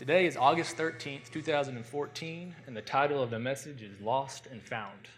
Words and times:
Today 0.00 0.24
is 0.24 0.34
August 0.34 0.78
13th, 0.78 1.30
2014, 1.30 2.56
and 2.66 2.74
the 2.74 2.80
title 2.80 3.22
of 3.22 3.28
the 3.28 3.38
message 3.38 3.82
is 3.82 4.00
Lost 4.00 4.46
and 4.50 4.62
Found. 4.62 5.08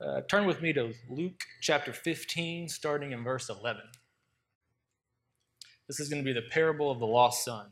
Uh, 0.00 0.22
turn 0.30 0.46
with 0.46 0.62
me 0.62 0.72
to 0.72 0.94
Luke 1.10 1.44
chapter 1.60 1.92
15, 1.92 2.70
starting 2.70 3.12
in 3.12 3.22
verse 3.22 3.50
11. 3.50 3.82
This 5.88 6.00
is 6.00 6.08
going 6.08 6.24
to 6.24 6.24
be 6.24 6.32
the 6.32 6.48
parable 6.50 6.90
of 6.90 7.00
the 7.00 7.06
lost 7.06 7.44
son. 7.44 7.66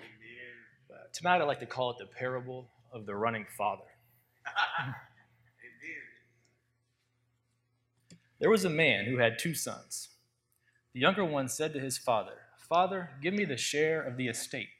Uh, 0.00 0.94
tonight, 1.12 1.42
I'd 1.42 1.44
like 1.44 1.60
to 1.60 1.66
call 1.66 1.90
it 1.90 1.98
the 1.98 2.06
parable 2.06 2.70
of 2.90 3.04
the 3.04 3.14
running 3.14 3.44
father. 3.58 3.84
there 8.40 8.48
was 8.48 8.64
a 8.64 8.70
man 8.70 9.04
who 9.04 9.18
had 9.18 9.38
two 9.38 9.52
sons. 9.52 10.08
The 10.94 11.00
younger 11.00 11.22
one 11.22 11.50
said 11.50 11.74
to 11.74 11.80
his 11.80 11.98
father, 11.98 12.38
Father, 12.66 13.10
give 13.20 13.34
me 13.34 13.44
the 13.44 13.58
share 13.58 14.00
of 14.00 14.16
the 14.16 14.28
estate. 14.28 14.70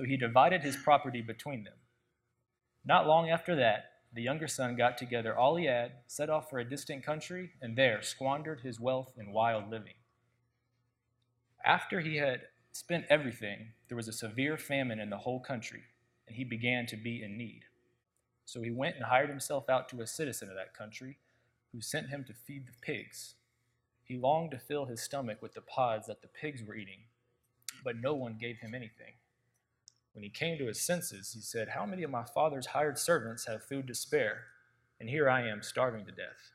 So 0.00 0.06
he 0.06 0.16
divided 0.16 0.62
his 0.62 0.78
property 0.78 1.20
between 1.20 1.64
them. 1.64 1.74
Not 2.86 3.06
long 3.06 3.28
after 3.28 3.54
that, 3.56 3.90
the 4.14 4.22
younger 4.22 4.48
son 4.48 4.74
got 4.74 4.96
together 4.96 5.36
all 5.36 5.56
he 5.56 5.66
had, 5.66 5.92
set 6.06 6.30
off 6.30 6.48
for 6.48 6.58
a 6.58 6.64
distant 6.64 7.04
country, 7.04 7.50
and 7.60 7.76
there 7.76 8.00
squandered 8.00 8.62
his 8.62 8.80
wealth 8.80 9.12
in 9.18 9.30
wild 9.30 9.70
living. 9.70 9.92
After 11.66 12.00
he 12.00 12.16
had 12.16 12.40
spent 12.72 13.04
everything, 13.10 13.72
there 13.88 13.96
was 13.96 14.08
a 14.08 14.12
severe 14.14 14.56
famine 14.56 15.00
in 15.00 15.10
the 15.10 15.18
whole 15.18 15.38
country, 15.38 15.82
and 16.26 16.34
he 16.34 16.44
began 16.44 16.86
to 16.86 16.96
be 16.96 17.22
in 17.22 17.36
need. 17.36 17.64
So 18.46 18.62
he 18.62 18.70
went 18.70 18.96
and 18.96 19.04
hired 19.04 19.28
himself 19.28 19.68
out 19.68 19.90
to 19.90 20.00
a 20.00 20.06
citizen 20.06 20.48
of 20.48 20.54
that 20.54 20.72
country, 20.72 21.18
who 21.72 21.82
sent 21.82 22.08
him 22.08 22.24
to 22.24 22.32
feed 22.32 22.66
the 22.66 22.80
pigs. 22.80 23.34
He 24.02 24.16
longed 24.16 24.52
to 24.52 24.58
fill 24.58 24.86
his 24.86 25.02
stomach 25.02 25.42
with 25.42 25.52
the 25.52 25.60
pods 25.60 26.06
that 26.06 26.22
the 26.22 26.28
pigs 26.28 26.62
were 26.64 26.74
eating, 26.74 27.00
but 27.84 28.00
no 28.00 28.14
one 28.14 28.38
gave 28.40 28.60
him 28.60 28.74
anything. 28.74 29.12
When 30.12 30.24
he 30.24 30.30
came 30.30 30.58
to 30.58 30.66
his 30.66 30.80
senses, 30.80 31.32
he 31.32 31.40
said, 31.40 31.68
How 31.68 31.86
many 31.86 32.02
of 32.02 32.10
my 32.10 32.24
father's 32.24 32.66
hired 32.66 32.98
servants 32.98 33.46
have 33.46 33.62
food 33.64 33.86
to 33.86 33.94
spare? 33.94 34.44
And 34.98 35.08
here 35.08 35.30
I 35.30 35.48
am 35.48 35.62
starving 35.62 36.04
to 36.06 36.12
death. 36.12 36.52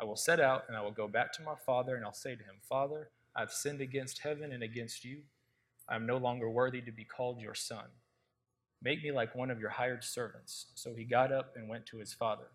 I 0.00 0.04
will 0.04 0.16
set 0.16 0.40
out 0.40 0.64
and 0.68 0.76
I 0.76 0.80
will 0.80 0.92
go 0.92 1.08
back 1.08 1.32
to 1.34 1.42
my 1.42 1.54
father, 1.66 1.96
and 1.96 2.04
I'll 2.04 2.12
say 2.12 2.36
to 2.36 2.42
him, 2.42 2.56
Father, 2.68 3.10
I've 3.34 3.52
sinned 3.52 3.80
against 3.80 4.20
heaven 4.20 4.52
and 4.52 4.62
against 4.62 5.04
you. 5.04 5.22
I 5.88 5.96
am 5.96 6.06
no 6.06 6.16
longer 6.18 6.48
worthy 6.48 6.80
to 6.82 6.92
be 6.92 7.04
called 7.04 7.40
your 7.40 7.54
son. 7.54 7.84
Make 8.82 9.02
me 9.02 9.10
like 9.10 9.34
one 9.34 9.50
of 9.50 9.60
your 9.60 9.70
hired 9.70 10.04
servants. 10.04 10.66
So 10.74 10.94
he 10.94 11.04
got 11.04 11.32
up 11.32 11.54
and 11.56 11.68
went 11.68 11.86
to 11.86 11.98
his 11.98 12.12
father. 12.14 12.48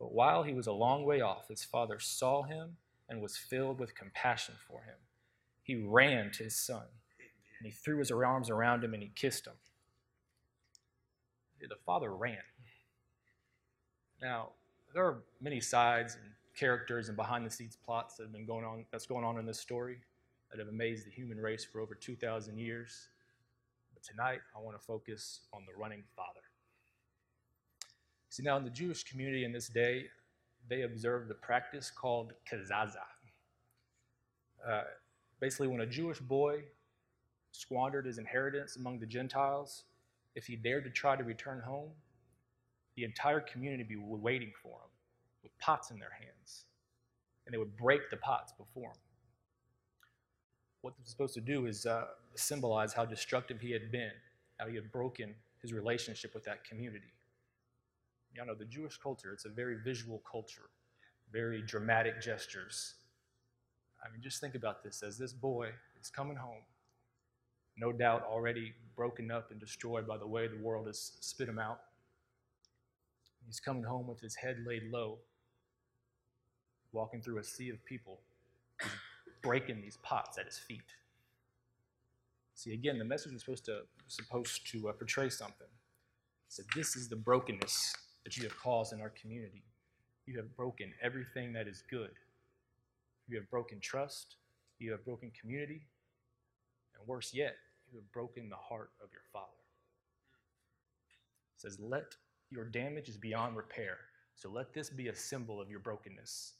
But 0.00 0.12
while 0.12 0.42
he 0.42 0.52
was 0.52 0.66
a 0.66 0.72
long 0.72 1.04
way 1.04 1.20
off, 1.20 1.48
his 1.48 1.62
father 1.62 2.00
saw 2.00 2.42
him 2.42 2.76
and 3.08 3.22
was 3.22 3.36
filled 3.36 3.78
with 3.78 3.94
compassion 3.94 4.56
for 4.66 4.82
him. 4.82 4.96
He 5.62 5.76
ran 5.76 6.32
to 6.32 6.44
his 6.44 6.56
son, 6.56 6.86
and 7.62 7.72
he 7.72 7.78
threw 7.78 7.98
his 7.98 8.10
arms 8.10 8.50
around 8.50 8.82
him 8.82 8.92
and 8.92 9.00
he 9.00 9.12
kissed 9.14 9.46
him. 9.46 9.52
The 11.60 11.76
father 11.86 12.12
ran. 12.12 12.38
Now, 14.20 14.48
there 14.92 15.04
are 15.04 15.22
many 15.40 15.60
sides 15.60 16.16
and 16.16 16.24
characters 16.58 17.06
and 17.06 17.16
behind 17.16 17.46
the 17.46 17.50
scenes 17.50 17.76
plots 17.76 18.16
that 18.16 18.24
have 18.24 18.32
been 18.32 18.46
going 18.46 18.64
on 18.64 18.84
that's 18.90 19.06
going 19.06 19.24
on 19.24 19.38
in 19.38 19.46
this 19.46 19.60
story 19.60 19.98
that 20.50 20.58
have 20.58 20.66
amazed 20.66 21.06
the 21.06 21.10
human 21.12 21.38
race 21.38 21.64
for 21.64 21.80
over 21.80 21.94
2,000 21.94 22.58
years. 22.58 23.06
But 23.94 24.02
tonight, 24.02 24.40
I 24.56 24.60
want 24.60 24.76
to 24.76 24.84
focus 24.84 25.42
on 25.52 25.62
the 25.64 25.80
running 25.80 26.02
father. 26.16 26.40
See, 28.28 28.42
now 28.42 28.56
in 28.56 28.64
the 28.64 28.70
Jewish 28.70 29.04
community 29.04 29.44
in 29.44 29.52
this 29.52 29.68
day, 29.68 30.06
they 30.68 30.82
observed 30.82 31.28
the 31.28 31.34
practice 31.34 31.92
called 31.92 32.32
kazaza. 32.50 32.96
Uh, 34.68 34.82
basically, 35.38 35.68
when 35.68 35.82
a 35.82 35.86
Jewish 35.86 36.18
boy 36.18 36.64
squandered 37.52 38.06
his 38.06 38.18
inheritance 38.18 38.76
among 38.76 38.98
the 38.98 39.06
Gentiles, 39.06 39.84
if 40.34 40.46
he 40.46 40.56
dared 40.56 40.84
to 40.84 40.90
try 40.90 41.16
to 41.16 41.22
return 41.22 41.60
home, 41.60 41.90
the 42.96 43.04
entire 43.04 43.40
community 43.40 43.82
would 43.82 43.88
be 43.88 44.22
waiting 44.22 44.52
for 44.62 44.70
him 44.70 44.90
with 45.42 45.56
pots 45.58 45.90
in 45.90 45.98
their 45.98 46.12
hands. 46.18 46.64
And 47.46 47.52
they 47.52 47.58
would 47.58 47.76
break 47.76 48.10
the 48.10 48.16
pots 48.16 48.52
before 48.52 48.90
him. 48.90 49.00
What 50.80 50.94
was 50.98 51.08
supposed 51.08 51.34
to 51.34 51.40
do 51.40 51.66
is 51.66 51.86
uh, 51.86 52.06
symbolize 52.34 52.92
how 52.92 53.04
destructive 53.04 53.60
he 53.60 53.70
had 53.70 53.92
been, 53.92 54.12
how 54.58 54.66
he 54.66 54.74
had 54.74 54.90
broken 54.90 55.34
his 55.60 55.72
relationship 55.72 56.34
with 56.34 56.44
that 56.44 56.64
community. 56.64 57.12
Y'all 58.34 58.46
know, 58.46 58.54
the 58.54 58.64
Jewish 58.64 58.96
culture, 58.96 59.32
it's 59.32 59.44
a 59.44 59.50
very 59.50 59.76
visual 59.84 60.22
culture, 60.30 60.70
very 61.32 61.62
dramatic 61.62 62.20
gestures. 62.20 62.94
I 64.04 64.10
mean, 64.10 64.22
just 64.22 64.40
think 64.40 64.54
about 64.54 64.82
this 64.82 65.02
as 65.02 65.18
this 65.18 65.32
boy 65.32 65.70
is 66.00 66.10
coming 66.10 66.36
home, 66.36 66.62
no 67.76 67.92
doubt 67.92 68.24
already 68.24 68.72
broken 68.96 69.30
up 69.30 69.50
and 69.50 69.60
destroyed 69.60 70.06
by 70.06 70.16
the 70.16 70.26
way 70.26 70.46
the 70.46 70.62
world 70.62 70.86
has 70.86 71.12
spit 71.20 71.48
him 71.48 71.58
out. 71.58 71.80
He's 73.46 73.60
coming 73.60 73.82
home 73.82 74.06
with 74.06 74.20
his 74.20 74.34
head 74.34 74.58
laid 74.66 74.84
low, 74.90 75.18
walking 76.92 77.20
through 77.20 77.38
a 77.38 77.44
sea 77.44 77.70
of 77.70 77.84
people, 77.84 78.20
He's 78.80 79.34
breaking 79.42 79.80
these 79.80 79.98
pots 80.02 80.38
at 80.38 80.46
his 80.46 80.58
feet. 80.58 80.80
See, 82.54 82.74
again, 82.74 82.98
the 82.98 83.04
message 83.04 83.32
is 83.32 83.40
supposed 83.40 83.64
to 83.64 83.80
supposed 84.06 84.70
to 84.70 84.88
uh, 84.88 84.92
portray 84.92 85.28
something. 85.28 85.66
So 86.48 86.62
this 86.76 86.96
is 86.96 87.08
the 87.08 87.16
brokenness 87.16 87.94
that 88.24 88.36
you 88.36 88.44
have 88.44 88.56
caused 88.58 88.92
in 88.92 89.00
our 89.00 89.10
community. 89.10 89.64
You 90.26 90.36
have 90.36 90.54
broken 90.56 90.92
everything 91.02 91.52
that 91.54 91.66
is 91.66 91.82
good. 91.90 92.10
You 93.26 93.38
have 93.38 93.50
broken 93.50 93.80
trust. 93.80 94.36
You 94.78 94.92
have 94.92 95.04
broken 95.04 95.32
community. 95.40 95.86
And 97.02 97.08
worse 97.08 97.34
yet, 97.34 97.56
you 97.90 97.98
have 97.98 98.12
broken 98.12 98.48
the 98.48 98.56
heart 98.56 98.90
of 99.02 99.10
your 99.12 99.22
Father. 99.32 99.46
It 101.56 101.60
says, 101.60 101.78
Let 101.80 102.14
your 102.50 102.64
damage 102.64 103.08
is 103.08 103.16
beyond 103.16 103.56
repair. 103.56 103.98
So 104.36 104.50
let 104.50 104.72
this 104.72 104.88
be 104.88 105.08
a 105.08 105.14
symbol 105.14 105.60
of 105.60 105.68
your 105.68 105.80
brokenness. 105.80 106.54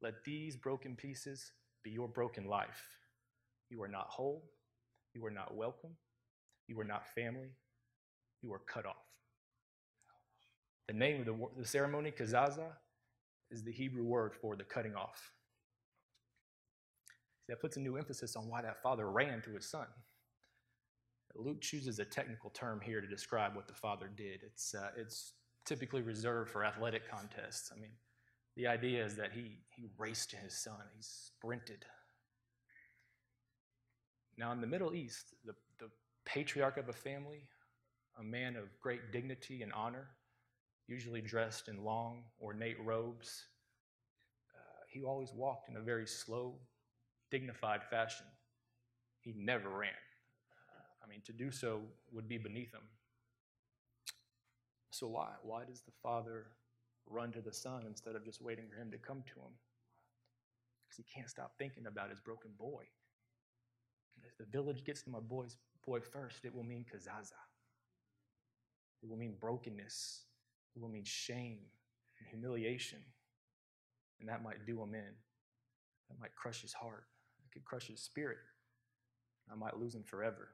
Let 0.00 0.24
these 0.24 0.56
broken 0.56 0.94
pieces 0.96 1.52
be 1.82 1.90
your 1.90 2.08
broken 2.08 2.46
life. 2.46 2.82
You 3.68 3.82
are 3.82 3.88
not 3.88 4.06
whole. 4.08 4.44
You 5.14 5.24
are 5.26 5.30
not 5.30 5.56
welcome. 5.56 5.96
You 6.68 6.78
are 6.80 6.84
not 6.84 7.08
family. 7.14 7.50
You 8.42 8.52
are 8.52 8.60
cut 8.60 8.86
off. 8.86 8.94
The 10.88 10.94
name 10.94 11.20
of 11.20 11.26
the, 11.26 11.36
the 11.58 11.66
ceremony, 11.66 12.12
kazaza, 12.12 12.68
is 13.50 13.64
the 13.64 13.72
Hebrew 13.72 14.04
word 14.04 14.34
for 14.40 14.56
the 14.56 14.64
cutting 14.64 14.94
off. 14.94 15.32
That 17.50 17.60
puts 17.60 17.76
a 17.76 17.80
new 17.80 17.96
emphasis 17.96 18.36
on 18.36 18.48
why 18.48 18.62
that 18.62 18.80
father 18.80 19.10
ran 19.10 19.42
to 19.42 19.50
his 19.50 19.68
son. 19.68 19.86
Luke 21.34 21.60
chooses 21.60 21.98
a 21.98 22.04
technical 22.04 22.50
term 22.50 22.80
here 22.80 23.00
to 23.00 23.08
describe 23.08 23.56
what 23.56 23.66
the 23.66 23.74
father 23.74 24.08
did. 24.16 24.40
It's, 24.44 24.72
uh, 24.72 24.90
it's 24.96 25.32
typically 25.66 26.00
reserved 26.00 26.50
for 26.50 26.64
athletic 26.64 27.10
contests. 27.10 27.72
I 27.76 27.80
mean, 27.80 27.90
the 28.56 28.68
idea 28.68 29.04
is 29.04 29.16
that 29.16 29.32
he, 29.32 29.58
he 29.74 29.88
raced 29.98 30.30
to 30.30 30.36
his 30.36 30.62
son, 30.62 30.78
he 30.94 31.02
sprinted. 31.02 31.84
Now, 34.38 34.52
in 34.52 34.60
the 34.60 34.66
Middle 34.68 34.94
East, 34.94 35.34
the, 35.44 35.54
the 35.80 35.90
patriarch 36.24 36.76
of 36.76 36.88
a 36.88 36.92
family, 36.92 37.48
a 38.20 38.22
man 38.22 38.54
of 38.54 38.64
great 38.80 39.10
dignity 39.10 39.62
and 39.62 39.72
honor, 39.72 40.06
usually 40.86 41.20
dressed 41.20 41.66
in 41.66 41.82
long, 41.84 42.22
ornate 42.40 42.78
robes. 42.84 43.46
Uh, 44.54 44.82
he 44.88 45.02
always 45.02 45.32
walked 45.34 45.68
in 45.68 45.76
a 45.76 45.80
very 45.80 46.06
slow, 46.06 46.54
dignified 47.30 47.82
fashion. 47.84 48.26
He 49.20 49.34
never 49.36 49.68
ran. 49.68 49.90
I 51.02 51.08
mean, 51.08 51.22
to 51.26 51.32
do 51.32 51.50
so 51.50 51.82
would 52.12 52.28
be 52.28 52.38
beneath 52.38 52.72
him. 52.72 52.82
So, 54.90 55.06
why? 55.06 55.30
Why 55.42 55.64
does 55.64 55.82
the 55.82 55.92
father 56.02 56.46
run 57.06 57.32
to 57.32 57.40
the 57.40 57.52
son 57.52 57.84
instead 57.86 58.14
of 58.16 58.24
just 58.24 58.42
waiting 58.42 58.66
for 58.68 58.80
him 58.80 58.90
to 58.90 58.98
come 58.98 59.22
to 59.26 59.40
him? 59.40 59.54
Because 60.84 60.96
he 60.96 61.04
can't 61.14 61.30
stop 61.30 61.52
thinking 61.58 61.86
about 61.86 62.10
his 62.10 62.20
broken 62.20 62.50
boy. 62.58 62.84
If 64.24 64.36
the 64.36 64.44
village 64.44 64.84
gets 64.84 65.02
to 65.02 65.10
my 65.10 65.20
boy's 65.20 65.56
boy 65.86 66.00
first, 66.00 66.44
it 66.44 66.54
will 66.54 66.64
mean 66.64 66.84
kazaza. 66.84 67.40
It 69.02 69.08
will 69.08 69.16
mean 69.16 69.36
brokenness 69.40 70.24
it 70.74 70.80
will 70.80 70.88
mean 70.88 71.04
shame 71.04 71.58
and 72.18 72.28
humiliation. 72.28 72.98
And 74.20 74.28
that 74.28 74.42
might 74.42 74.66
do 74.66 74.80
him 74.82 74.94
in. 74.94 75.14
That 76.08 76.20
might 76.20 76.34
crush 76.34 76.62
his 76.62 76.72
heart. 76.72 77.04
Could 77.52 77.64
crush 77.64 77.88
his 77.88 78.00
spirit. 78.00 78.38
I 79.50 79.54
might 79.54 79.78
lose 79.78 79.94
him 79.94 80.04
forever. 80.04 80.48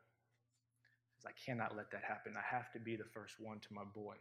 Because 1.12 1.26
I 1.26 1.34
cannot 1.44 1.76
let 1.76 1.90
that 1.90 2.02
happen. 2.02 2.34
I 2.36 2.54
have 2.54 2.72
to 2.72 2.78
be 2.78 2.96
the 2.96 3.04
first 3.04 3.34
one 3.38 3.58
to 3.60 3.74
my 3.74 3.84
boy. 3.84 4.14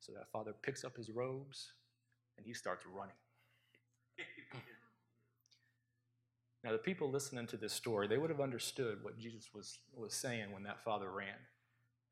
So 0.00 0.12
that 0.12 0.30
father 0.32 0.54
picks 0.62 0.84
up 0.84 0.96
his 0.96 1.10
robes 1.10 1.72
and 2.36 2.46
he 2.46 2.54
starts 2.54 2.84
running. 2.86 3.14
now, 6.64 6.72
the 6.72 6.78
people 6.78 7.10
listening 7.10 7.46
to 7.48 7.56
this 7.56 7.72
story, 7.72 8.08
they 8.08 8.18
would 8.18 8.30
have 8.30 8.40
understood 8.40 9.02
what 9.02 9.18
Jesus 9.18 9.50
was, 9.54 9.78
was 9.94 10.14
saying 10.14 10.52
when 10.52 10.62
that 10.62 10.82
father 10.82 11.10
ran. 11.10 11.36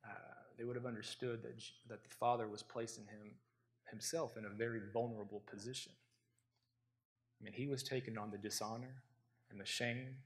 Uh, 0.04 0.38
they 0.58 0.64
would 0.64 0.76
have 0.76 0.86
understood 0.86 1.42
that, 1.42 1.54
that 1.88 2.02
the 2.02 2.14
Father 2.18 2.48
was 2.48 2.62
placing 2.62 3.04
him 3.04 3.30
himself 3.90 4.36
in 4.36 4.44
a 4.44 4.50
very 4.50 4.80
vulnerable 4.92 5.42
position. 5.50 5.92
I 7.40 7.44
mean, 7.44 7.54
he 7.54 7.68
was 7.68 7.82
taking 7.82 8.18
on 8.18 8.30
the 8.30 8.38
dishonor 8.38 9.02
and 9.50 9.60
the 9.60 9.66
shame 9.66 10.16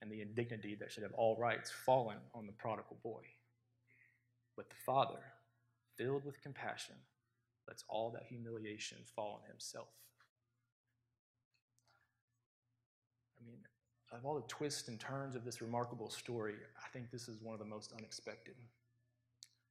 and 0.00 0.10
the 0.10 0.20
indignity 0.20 0.74
that 0.74 0.92
should 0.92 1.02
have 1.02 1.12
all 1.14 1.36
rights 1.36 1.70
fallen 1.70 2.18
on 2.34 2.46
the 2.46 2.52
prodigal 2.52 2.98
boy. 3.02 3.22
But 4.56 4.68
the 4.68 4.76
father, 4.84 5.20
filled 5.96 6.24
with 6.24 6.42
compassion, 6.42 6.96
lets 7.68 7.84
all 7.88 8.10
that 8.10 8.24
humiliation 8.28 8.98
fall 9.14 9.40
on 9.42 9.50
himself. 9.50 9.88
I 13.40 13.46
mean, 13.46 13.58
of 14.12 14.24
all 14.24 14.36
the 14.36 14.48
twists 14.48 14.88
and 14.88 15.00
turns 15.00 15.34
of 15.34 15.44
this 15.44 15.60
remarkable 15.60 16.10
story, 16.10 16.54
I 16.84 16.88
think 16.88 17.10
this 17.10 17.28
is 17.28 17.40
one 17.42 17.54
of 17.54 17.60
the 17.60 17.66
most 17.66 17.92
unexpected. 17.96 18.54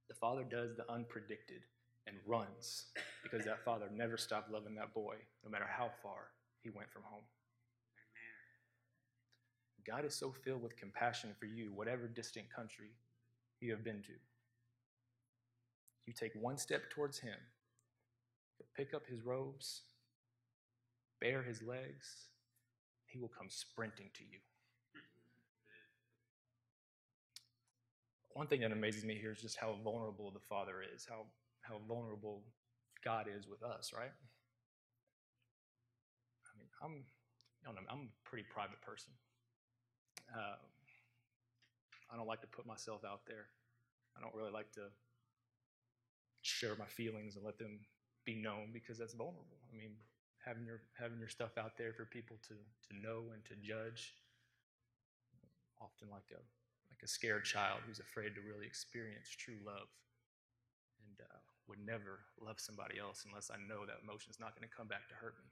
The 0.08 0.14
father 0.16 0.44
does 0.44 0.76
the 0.76 0.84
unpredicted 0.84 1.64
and 2.08 2.18
runs 2.28 2.86
because 3.24 3.44
that 3.46 3.64
father 3.64 3.90
never 3.92 4.18
stopped 4.18 4.52
loving 4.52 4.76
that 4.76 4.94
boy, 4.94 5.16
no 5.44 5.50
matter 5.50 5.66
how 5.68 5.90
far 6.04 6.30
he 6.62 6.70
went 6.70 6.92
from 6.92 7.02
home. 7.04 7.24
God 9.86 10.04
is 10.04 10.16
so 10.16 10.32
filled 10.32 10.64
with 10.64 10.76
compassion 10.78 11.36
for 11.40 11.46
you, 11.46 11.72
whatever 11.74 12.08
distant 12.08 12.46
country 12.54 12.92
you 13.62 13.72
have 13.72 13.84
been 13.84 14.02
to. 14.04 14.14
You 16.08 16.14
take 16.14 16.32
one 16.36 16.58
step 16.58 16.90
towards 16.90 17.20
Him, 17.20 17.38
pick 18.76 18.94
up 18.94 19.04
His 19.08 19.22
robes, 19.22 19.82
bare 21.22 21.44
His 21.44 21.62
legs, 21.62 22.30
He 23.06 23.20
will 23.20 23.32
come 23.38 23.48
sprinting 23.50 24.10
to 24.16 24.24
you. 24.24 24.40
One 28.34 28.48
thing 28.48 28.62
that 28.62 28.72
amazes 28.72 29.06
me 29.06 29.16
here 29.16 29.32
is 29.32 29.42
just 29.42 29.58
how 29.58 29.78
vulnerable 29.84 30.30
the 30.32 30.42
Father 30.42 30.84
is, 30.94 31.08
how, 31.10 31.26
how 31.62 31.80
vulnerable 31.88 32.44
God 33.04 33.28
is 33.34 33.48
with 33.48 33.64
us, 33.64 33.94
right? 33.96 34.12
I 36.44 36.58
mean, 36.60 36.68
I'm, 36.84 37.04
I 37.64 37.68
don't 37.68 37.76
know, 37.76 37.90
I'm 37.90 38.10
a 38.10 38.30
pretty 38.30 38.46
private 38.52 38.82
person. 38.82 39.14
Um, 40.34 40.62
I 42.12 42.18
don't 42.18 42.28
like 42.28 42.42
to 42.42 42.48
put 42.48 42.66
myself 42.66 43.04
out 43.04 43.22
there. 43.28 43.48
I 44.18 44.22
don't 44.22 44.34
really 44.34 44.52
like 44.52 44.72
to 44.74 44.88
share 46.42 46.76
my 46.78 46.86
feelings 46.86 47.36
and 47.36 47.44
let 47.44 47.58
them 47.58 47.80
be 48.26 48.36
known 48.36 48.70
because 48.72 48.98
that's 48.98 49.14
vulnerable. 49.14 49.60
I 49.72 49.78
mean, 49.78 49.98
having 50.46 50.66
your 50.66 50.82
having 50.98 51.20
your 51.20 51.30
stuff 51.30 51.58
out 51.58 51.78
there 51.78 51.94
for 51.94 52.06
people 52.06 52.38
to 52.48 52.56
to 52.56 52.92
know 53.02 53.34
and 53.34 53.44
to 53.46 53.56
judge, 53.62 54.14
often 55.82 56.10
like 56.10 56.30
a 56.32 56.42
like 56.90 57.02
a 57.04 57.08
scared 57.08 57.44
child 57.44 57.82
who's 57.86 58.00
afraid 58.00 58.36
to 58.36 58.42
really 58.42 58.66
experience 58.66 59.30
true 59.30 59.60
love, 59.66 59.90
and 61.02 61.18
uh, 61.26 61.40
would 61.68 61.82
never 61.84 62.22
love 62.40 62.60
somebody 62.60 63.00
else 63.00 63.26
unless 63.28 63.50
I 63.50 63.58
know 63.58 63.86
that 63.86 64.02
emotion's 64.04 64.40
not 64.40 64.56
going 64.56 64.68
to 64.68 64.76
come 64.76 64.88
back 64.88 65.10
to 65.10 65.16
hurt 65.16 65.36
me. 65.42 65.50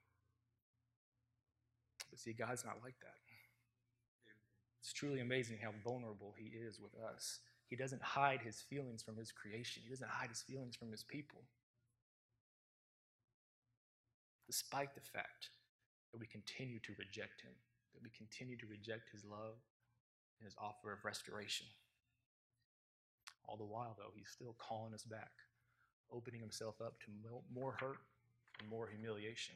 But 2.10 2.20
see, 2.20 2.34
God's 2.34 2.64
not 2.64 2.78
like 2.84 2.96
that. 3.02 3.18
It's 4.84 4.92
truly 4.92 5.22
amazing 5.22 5.60
how 5.64 5.72
vulnerable 5.82 6.36
he 6.38 6.52
is 6.58 6.78
with 6.78 6.92
us. 7.02 7.40
He 7.70 7.78
doesn't 7.78 8.02
hide 8.02 8.42
his 8.42 8.60
feelings 8.60 9.02
from 9.02 9.16
his 9.16 9.32
creation, 9.32 9.82
he 9.82 9.90
doesn't 9.90 10.10
hide 10.10 10.28
his 10.28 10.42
feelings 10.42 10.76
from 10.76 10.92
his 10.92 11.04
people. 11.04 11.40
Despite 14.46 14.94
the 14.94 15.02
fact 15.02 15.50
that 16.12 16.20
we 16.20 16.28
continue 16.28 16.80
to 16.80 16.92
reject 17.00 17.42
him, 17.42 17.54
that 17.94 18.04
we 18.04 18.10
continue 18.10 18.58
to 18.58 18.68
reject 18.68 19.10
his 19.14 19.24
love 19.24 19.56
and 20.38 20.46
his 20.46 20.56
offer 20.60 20.92
of 20.92 21.06
restoration. 21.06 21.66
All 23.48 23.56
the 23.56 23.64
while, 23.64 23.96
though, 23.98 24.12
he's 24.14 24.30
still 24.30 24.56
calling 24.60 24.94
us 24.94 25.04
back, 25.04 25.32
opening 26.12 26.42
himself 26.42 26.76
up 26.82 27.00
to 27.06 27.08
more 27.56 27.72
hurt 27.80 28.04
and 28.60 28.70
more 28.70 28.90
humiliation. 28.90 29.56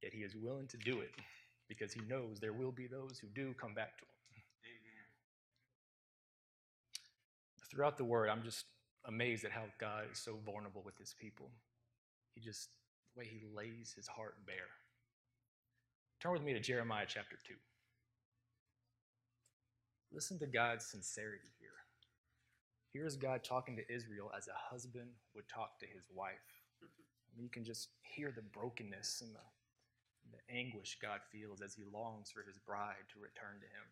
Yet 0.00 0.14
he 0.14 0.22
is 0.22 0.36
willing 0.36 0.68
to 0.68 0.76
do 0.76 1.00
it 1.00 1.10
because 1.68 1.92
he 1.92 2.00
knows 2.08 2.38
there 2.40 2.52
will 2.52 2.72
be 2.72 2.86
those 2.86 3.18
who 3.18 3.28
do 3.28 3.54
come 3.60 3.74
back 3.74 3.96
to 3.98 4.04
him. 4.04 4.42
Amen. 4.64 5.06
Throughout 7.70 7.96
the 7.96 8.04
word, 8.04 8.28
I'm 8.28 8.42
just 8.42 8.66
amazed 9.06 9.44
at 9.44 9.52
how 9.52 9.64
God 9.80 10.04
is 10.12 10.18
so 10.18 10.38
vulnerable 10.44 10.82
with 10.84 10.98
his 10.98 11.14
people. 11.20 11.50
He 12.34 12.40
just, 12.40 12.68
the 13.14 13.20
way 13.20 13.26
he 13.26 13.46
lays 13.54 13.92
his 13.96 14.06
heart 14.06 14.34
bare. 14.46 14.70
Turn 16.20 16.32
with 16.32 16.42
me 16.42 16.52
to 16.54 16.60
Jeremiah 16.60 17.06
chapter 17.08 17.36
2. 17.46 17.54
Listen 20.12 20.38
to 20.38 20.46
God's 20.46 20.86
sincerity 20.86 21.50
here. 21.58 21.70
Here's 22.92 23.16
God 23.16 23.44
talking 23.44 23.76
to 23.76 23.94
Israel 23.94 24.30
as 24.36 24.48
a 24.48 24.72
husband 24.72 25.10
would 25.34 25.48
talk 25.48 25.78
to 25.80 25.86
his 25.86 26.04
wife. 26.14 26.34
I 26.82 26.86
mean, 27.36 27.44
you 27.44 27.50
can 27.50 27.64
just 27.64 27.88
hear 28.00 28.32
the 28.34 28.42
brokenness 28.42 29.22
and 29.24 29.34
the 29.34 29.40
the 30.32 30.54
anguish 30.54 30.98
God 31.00 31.20
feels 31.32 31.60
as 31.60 31.74
he 31.74 31.84
longs 31.92 32.30
for 32.30 32.42
his 32.42 32.58
bride 32.58 33.06
to 33.12 33.20
return 33.20 33.60
to 33.60 33.66
him. 33.66 33.86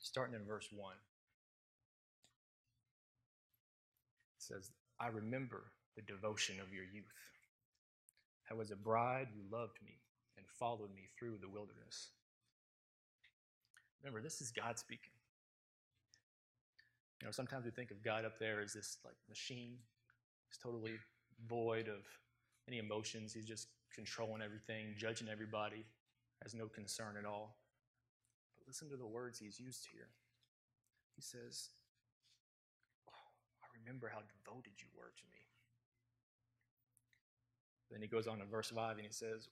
Starting 0.00 0.34
in 0.34 0.44
verse 0.44 0.68
1, 0.72 0.92
it 4.36 4.42
says, 4.42 4.70
I 5.00 5.08
remember 5.08 5.72
the 5.96 6.02
devotion 6.02 6.60
of 6.60 6.72
your 6.72 6.84
youth. 6.84 7.04
How 8.44 8.60
as 8.60 8.70
a 8.70 8.76
bride 8.76 9.28
you 9.34 9.42
loved 9.50 9.78
me 9.84 10.00
and 10.36 10.46
followed 10.58 10.94
me 10.94 11.08
through 11.18 11.38
the 11.40 11.48
wilderness. 11.48 12.10
Remember, 14.02 14.20
this 14.20 14.40
is 14.40 14.50
God 14.50 14.78
speaking. 14.78 15.12
You 17.20 17.26
know, 17.26 17.32
sometimes 17.32 17.64
we 17.64 17.70
think 17.70 17.92
of 17.92 18.02
God 18.02 18.24
up 18.24 18.38
there 18.38 18.60
as 18.60 18.72
this 18.72 18.98
like 19.04 19.14
machine. 19.28 19.78
It's 20.48 20.58
totally 20.58 20.94
void 21.48 21.86
of 21.86 22.02
any 22.68 22.78
emotions. 22.78 23.32
He's 23.32 23.46
just 23.46 23.68
controlling 23.94 24.42
everything, 24.42 24.94
judging 24.96 25.28
everybody, 25.28 25.84
has 26.42 26.54
no 26.54 26.66
concern 26.66 27.16
at 27.18 27.24
all. 27.24 27.56
But 28.56 28.66
listen 28.66 28.88
to 28.90 28.96
the 28.96 29.06
words 29.06 29.38
he's 29.38 29.60
used 29.60 29.86
here. 29.92 30.08
He 31.14 31.22
says, 31.22 31.68
oh, 33.08 33.28
I 33.62 33.66
remember 33.80 34.10
how 34.12 34.20
devoted 34.20 34.72
you 34.78 34.88
were 34.96 35.12
to 35.16 35.24
me. 35.30 35.42
Then 37.90 38.00
he 38.00 38.08
goes 38.08 38.26
on 38.26 38.38
to 38.38 38.46
verse 38.46 38.72
5 38.74 38.96
and 38.96 39.06
he 39.06 39.12
says, 39.12 39.48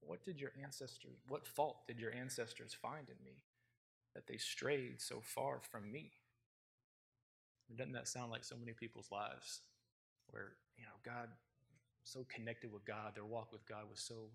What 0.00 0.24
did 0.24 0.40
your 0.40 0.52
ancestors, 0.62 1.18
what 1.28 1.46
fault 1.46 1.88
did 1.88 1.98
your 1.98 2.14
ancestors 2.14 2.72
find 2.72 3.08
in 3.08 3.24
me 3.24 3.42
that 4.14 4.28
they 4.28 4.36
strayed 4.36 5.00
so 5.00 5.20
far 5.20 5.58
from 5.60 5.90
me? 5.90 6.12
Doesn't 7.76 7.92
that 7.92 8.08
sound 8.08 8.30
like 8.30 8.44
so 8.44 8.56
many 8.56 8.72
people's 8.72 9.10
lives 9.10 9.60
where, 10.28 10.52
you 10.76 10.84
know, 10.84 10.98
God 11.04 11.28
so 12.04 12.26
connected 12.34 12.72
with 12.72 12.84
God. 12.84 13.14
Their 13.14 13.24
walk 13.24 13.52
with 13.52 13.66
God 13.66 13.84
was 13.90 14.00
so 14.00 14.30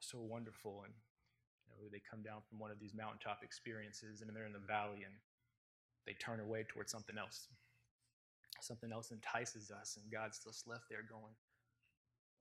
so 0.00 0.18
wonderful, 0.18 0.82
and 0.84 0.92
you 1.66 1.70
know, 1.70 1.88
they 1.90 2.02
come 2.02 2.22
down 2.22 2.42
from 2.48 2.58
one 2.58 2.70
of 2.70 2.80
these 2.80 2.94
mountaintop 2.94 3.40
experiences, 3.42 4.20
and 4.20 4.34
they're 4.34 4.46
in 4.46 4.52
the 4.52 4.66
valley, 4.66 5.04
and 5.04 5.14
they 6.06 6.14
turn 6.14 6.40
away 6.40 6.64
towards 6.68 6.90
something 6.90 7.16
else. 7.16 7.46
Something 8.60 8.92
else 8.92 9.10
entices 9.10 9.70
us, 9.70 9.98
and 10.00 10.10
God's 10.10 10.40
just 10.42 10.66
left 10.66 10.90
there 10.90 11.02
going, 11.08 11.34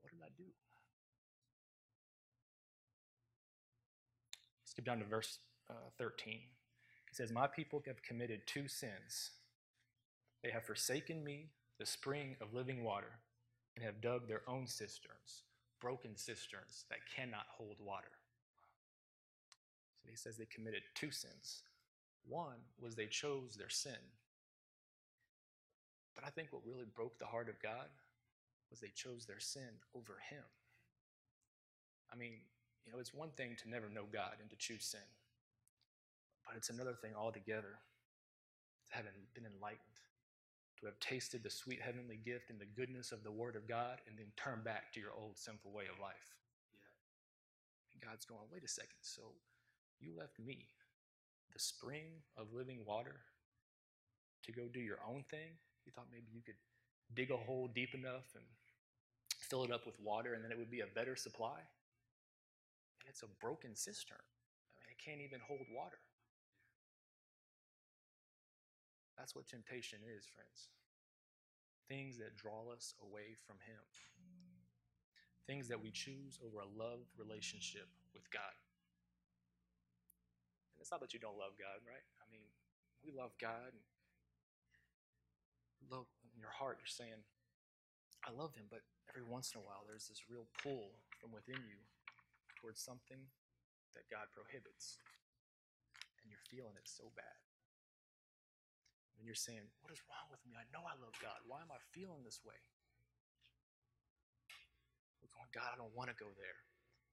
"What 0.02 0.12
did 0.12 0.22
I 0.24 0.30
do?" 0.38 0.50
Skip 4.66 4.86
down 4.86 5.00
to 5.00 5.06
verse 5.06 5.40
uh, 5.70 5.90
13. 5.98 6.34
He 6.34 7.16
says, 7.16 7.32
My 7.32 7.46
people 7.46 7.84
have 7.88 8.02
committed 8.02 8.48
two 8.48 8.70
sins. 8.70 9.32
They 10.42 10.50
have 10.50 10.64
forsaken 10.64 11.26
me, 11.26 11.50
the 11.78 11.86
spring 11.86 12.38
of 12.40 12.54
living 12.54 12.84
water, 12.84 13.20
and 13.82 13.88
have 13.88 14.02
dug 14.02 14.28
their 14.28 14.44
own 14.48 14.68
cisterns, 14.68 15.44
broken 15.80 16.16
cisterns 16.16 16.86
that 16.90 17.00
cannot 17.16 17.48
hold 17.50 17.78
water. 17.80 18.14
So 20.04 20.10
he 20.10 20.16
says 20.16 20.38
they 20.38 20.46
committed 20.46 20.84
two 20.94 21.10
sins. 21.10 21.64
One 22.28 22.62
was 22.80 22.96
they 22.96 23.08
chose 23.08 23.56
their 23.58 23.70
sin. 23.70 23.98
But 26.14 26.26
I 26.26 26.30
think 26.30 26.50
what 26.52 26.62
really 26.64 26.86
broke 26.96 27.18
the 27.18 27.26
heart 27.26 27.50
of 27.50 27.60
God 27.62 27.90
was 28.70 28.80
they 28.80 28.92
chose 28.94 29.26
their 29.26 29.40
sin 29.40 29.82
over 29.96 30.18
him. 30.30 30.44
I 32.14 32.16
mean, 32.16 32.34
you 32.86 32.92
know, 32.92 33.00
it's 33.00 33.14
one 33.14 33.32
thing 33.32 33.56
to 33.64 33.70
never 33.70 33.90
know 33.90 34.06
God 34.14 34.34
and 34.42 34.50
to 34.52 34.56
choose 34.58 34.86
sin, 34.86 35.10
but 36.46 36.56
it's 36.56 36.70
another 36.70 36.94
thing 36.94 37.14
altogether 37.18 37.80
to 38.90 38.96
having 38.96 39.12
been 39.34 39.46
enlightened 39.46 40.02
to 40.82 40.88
have 40.88 41.00
tasted 41.00 41.44
the 41.44 41.50
sweet 41.50 41.80
heavenly 41.80 42.20
gift 42.26 42.50
and 42.50 42.60
the 42.60 42.66
goodness 42.66 43.12
of 43.12 43.24
the 43.24 43.32
Word 43.32 43.56
of 43.56 43.68
God, 43.70 44.02
and 44.08 44.18
then 44.18 44.26
turn 44.36 44.62
back 44.66 44.92
to 44.94 45.00
your 45.00 45.14
old 45.14 45.38
sinful 45.38 45.72
way 45.72 45.86
of 45.86 46.02
life. 46.02 46.34
Yeah. 46.74 47.94
And 47.94 48.02
God's 48.02 48.26
going, 48.26 48.50
wait 48.52 48.64
a 48.66 48.68
second, 48.68 48.98
so 49.02 49.22
you 50.00 50.12
left 50.18 50.40
me, 50.40 50.66
the 51.54 51.60
spring 51.60 52.26
of 52.36 52.52
living 52.52 52.80
water, 52.86 53.22
to 54.44 54.52
go 54.52 54.64
do 54.74 54.80
your 54.80 54.98
own 55.08 55.24
thing? 55.30 55.54
You 55.86 55.92
thought 55.92 56.08
maybe 56.12 56.26
you 56.34 56.42
could 56.42 56.58
dig 57.14 57.30
a 57.30 57.38
hole 57.38 57.70
deep 57.74 57.94
enough 57.94 58.34
and 58.34 58.44
fill 59.38 59.64
it 59.64 59.72
up 59.72 59.86
with 59.86 60.00
water, 60.02 60.34
and 60.34 60.44
then 60.44 60.52
it 60.52 60.58
would 60.58 60.72
be 60.72 60.82
a 60.82 60.88
better 60.96 61.16
supply? 61.16 61.62
And 63.02 63.10
it's 63.10 63.22
a 63.22 63.30
broken 63.40 63.76
cistern. 63.76 64.18
I 64.18 64.82
mean, 64.82 64.98
it 64.98 65.04
can't 65.04 65.22
even 65.22 65.42
hold 65.46 65.62
water. 65.72 66.00
That's 69.22 69.38
what 69.38 69.46
temptation 69.46 70.02
is, 70.02 70.26
friends. 70.26 70.74
Things 71.86 72.18
that 72.18 72.34
draw 72.34 72.74
us 72.74 72.98
away 73.06 73.38
from 73.38 73.62
Him. 73.62 73.78
Things 75.46 75.70
that 75.70 75.78
we 75.78 75.94
choose 75.94 76.42
over 76.42 76.66
a 76.66 76.66
love 76.66 77.06
relationship 77.22 77.86
with 78.18 78.26
God. 78.34 78.58
And 80.74 80.82
it's 80.82 80.90
not 80.90 81.06
that 81.06 81.14
you 81.14 81.22
don't 81.22 81.38
love 81.38 81.54
God, 81.54 81.86
right? 81.86 82.02
I 82.18 82.26
mean, 82.34 82.50
we 83.06 83.14
love 83.14 83.38
God. 83.38 83.78
Love 85.86 86.10
in 86.34 86.42
your 86.42 86.58
heart, 86.58 86.82
you're 86.82 86.90
saying, 86.90 87.22
I 88.26 88.34
love 88.34 88.58
Him, 88.58 88.66
but 88.74 88.82
every 89.06 89.22
once 89.22 89.54
in 89.54 89.62
a 89.62 89.66
while 89.70 89.86
there's 89.86 90.10
this 90.10 90.26
real 90.34 90.50
pull 90.66 90.98
from 91.22 91.30
within 91.30 91.62
you 91.62 91.78
towards 92.58 92.82
something 92.82 93.22
that 93.94 94.10
God 94.10 94.34
prohibits. 94.34 94.98
And 96.26 96.34
you're 96.34 96.42
feeling 96.50 96.74
it 96.74 96.90
so 96.90 97.14
bad. 97.14 97.51
And 99.22 99.30
you're 99.30 99.38
saying, 99.38 99.62
What 99.86 99.94
is 99.94 100.02
wrong 100.10 100.26
with 100.34 100.42
me? 100.50 100.58
I 100.58 100.66
know 100.74 100.82
I 100.82 100.98
love 100.98 101.14
God. 101.22 101.38
Why 101.46 101.62
am 101.62 101.70
I 101.70 101.78
feeling 101.94 102.26
this 102.26 102.42
way? 102.42 102.58
We're 105.22 105.30
going, 105.30 105.54
God, 105.54 105.70
I 105.70 105.78
don't 105.78 105.94
want 105.94 106.10
to 106.10 106.18
go 106.18 106.34
there. 106.34 106.58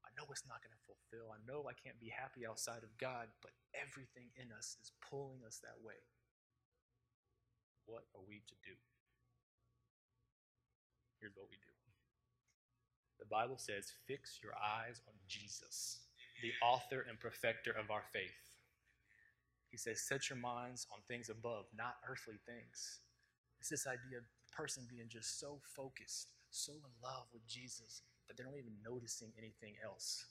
I 0.01 0.09
know 0.17 0.25
it's 0.33 0.49
not 0.49 0.65
going 0.65 0.73
to 0.73 0.89
fulfill. 0.89 1.29
I 1.29 1.45
know 1.45 1.69
I 1.69 1.77
can't 1.77 2.01
be 2.01 2.09
happy 2.09 2.49
outside 2.49 2.81
of 2.81 2.89
God, 2.97 3.29
but 3.45 3.53
everything 3.77 4.33
in 4.41 4.49
us 4.57 4.81
is 4.81 4.89
pulling 5.05 5.45
us 5.45 5.61
that 5.61 5.77
way. 5.85 6.01
What 7.85 8.09
are 8.17 8.25
we 8.25 8.41
to 8.41 8.57
do? 8.65 8.73
Here's 11.21 11.37
what 11.37 11.53
we 11.53 11.61
do. 11.61 11.77
The 13.21 13.29
Bible 13.29 13.61
says, 13.61 13.93
Fix 14.09 14.41
your 14.41 14.57
eyes 14.57 15.05
on 15.05 15.13
Jesus, 15.29 16.09
the 16.41 16.57
author 16.65 17.05
and 17.05 17.21
perfecter 17.21 17.77
of 17.77 17.93
our 17.93 18.09
faith. 18.17 18.48
He 19.71 19.77
says, 19.77 20.01
Set 20.01 20.29
your 20.31 20.39
minds 20.39 20.87
on 20.93 21.01
things 21.09 21.29
above, 21.29 21.67
not 21.77 21.97
earthly 22.09 22.39
things. 22.47 23.01
It's 23.61 23.69
this 23.69 23.87
idea 23.87 24.19
of 24.19 24.25
the 24.25 24.57
person 24.57 24.85
being 24.89 25.09
just 25.09 25.39
so 25.41 25.61
focused, 25.77 26.33
so 26.51 26.73
in 26.73 26.93
love 27.03 27.27
with 27.33 27.47
Jesus, 27.47 28.03
that 28.27 28.37
they're 28.37 28.47
not 28.47 28.59
even 28.59 28.77
noticing 28.85 29.33
anything 29.37 29.75
else. 29.85 30.25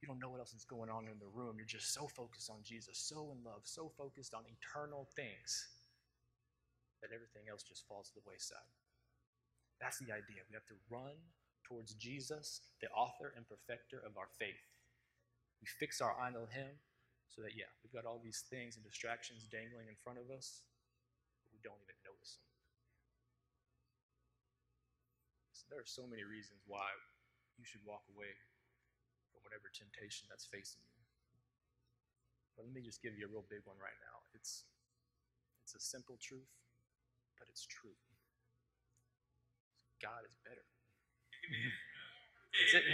You 0.00 0.08
don't 0.08 0.20
know 0.20 0.28
what 0.28 0.40
else 0.40 0.52
is 0.52 0.64
going 0.64 0.90
on 0.90 1.08
in 1.08 1.18
the 1.18 1.32
room. 1.32 1.56
You're 1.56 1.66
just 1.66 1.92
so 1.92 2.06
focused 2.06 2.50
on 2.50 2.60
Jesus, 2.62 2.98
so 2.98 3.32
in 3.32 3.42
love, 3.44 3.64
so 3.64 3.90
focused 3.96 4.34
on 4.34 4.44
eternal 4.44 5.08
things 5.16 5.68
that 7.00 7.10
everything 7.14 7.48
else 7.50 7.62
just 7.62 7.88
falls 7.88 8.08
to 8.08 8.14
the 8.14 8.28
wayside. 8.28 8.70
That's 9.80 9.98
the 9.98 10.12
idea. 10.12 10.44
We 10.48 10.54
have 10.54 10.68
to 10.68 10.78
run 10.88 11.16
towards 11.64 11.94
Jesus, 11.94 12.60
the 12.80 12.88
author 12.88 13.32
and 13.36 13.44
perfecter 13.48 14.00
of 14.04 14.16
our 14.16 14.28
faith. 14.38 14.62
We 15.60 15.66
fix 15.66 16.00
our 16.00 16.12
eye 16.12 16.28
on 16.28 16.48
Him 16.52 16.76
so 17.28 17.42
that, 17.44 17.52
yeah, 17.58 17.68
we've 17.84 17.92
got 17.92 18.08
all 18.08 18.20
these 18.22 18.46
things 18.48 18.76
and 18.78 18.84
distractions 18.86 19.44
dangling 19.50 19.90
in 19.90 19.98
front 20.00 20.16
of 20.16 20.32
us, 20.32 20.64
but 21.44 21.52
we 21.52 21.60
don't 21.60 21.78
even 21.84 21.98
notice 22.06 22.40
them. 22.40 22.48
So 25.52 25.62
there 25.68 25.82
are 25.82 25.88
so 25.88 26.06
many 26.08 26.24
reasons 26.24 26.64
why 26.64 26.88
you 27.60 27.64
should 27.66 27.84
walk 27.84 28.06
away 28.12 28.32
from 29.32 29.44
whatever 29.44 29.68
temptation 29.68 30.28
that's 30.30 30.48
facing 30.48 30.80
you. 30.86 31.02
But 32.56 32.64
let 32.64 32.72
me 32.72 32.80
just 32.80 33.04
give 33.04 33.12
you 33.18 33.28
a 33.28 33.32
real 33.32 33.44
big 33.52 33.66
one 33.68 33.76
right 33.76 33.98
now. 34.00 34.24
It's, 34.32 34.64
it's 35.60 35.76
a 35.76 35.82
simple 35.82 36.16
truth, 36.16 36.48
but 37.36 37.48
it's 37.52 37.68
true. 37.68 37.96
God 40.00 40.24
is 40.24 40.36
better. 40.44 40.64
That's 42.56 42.80
it. 42.80 42.84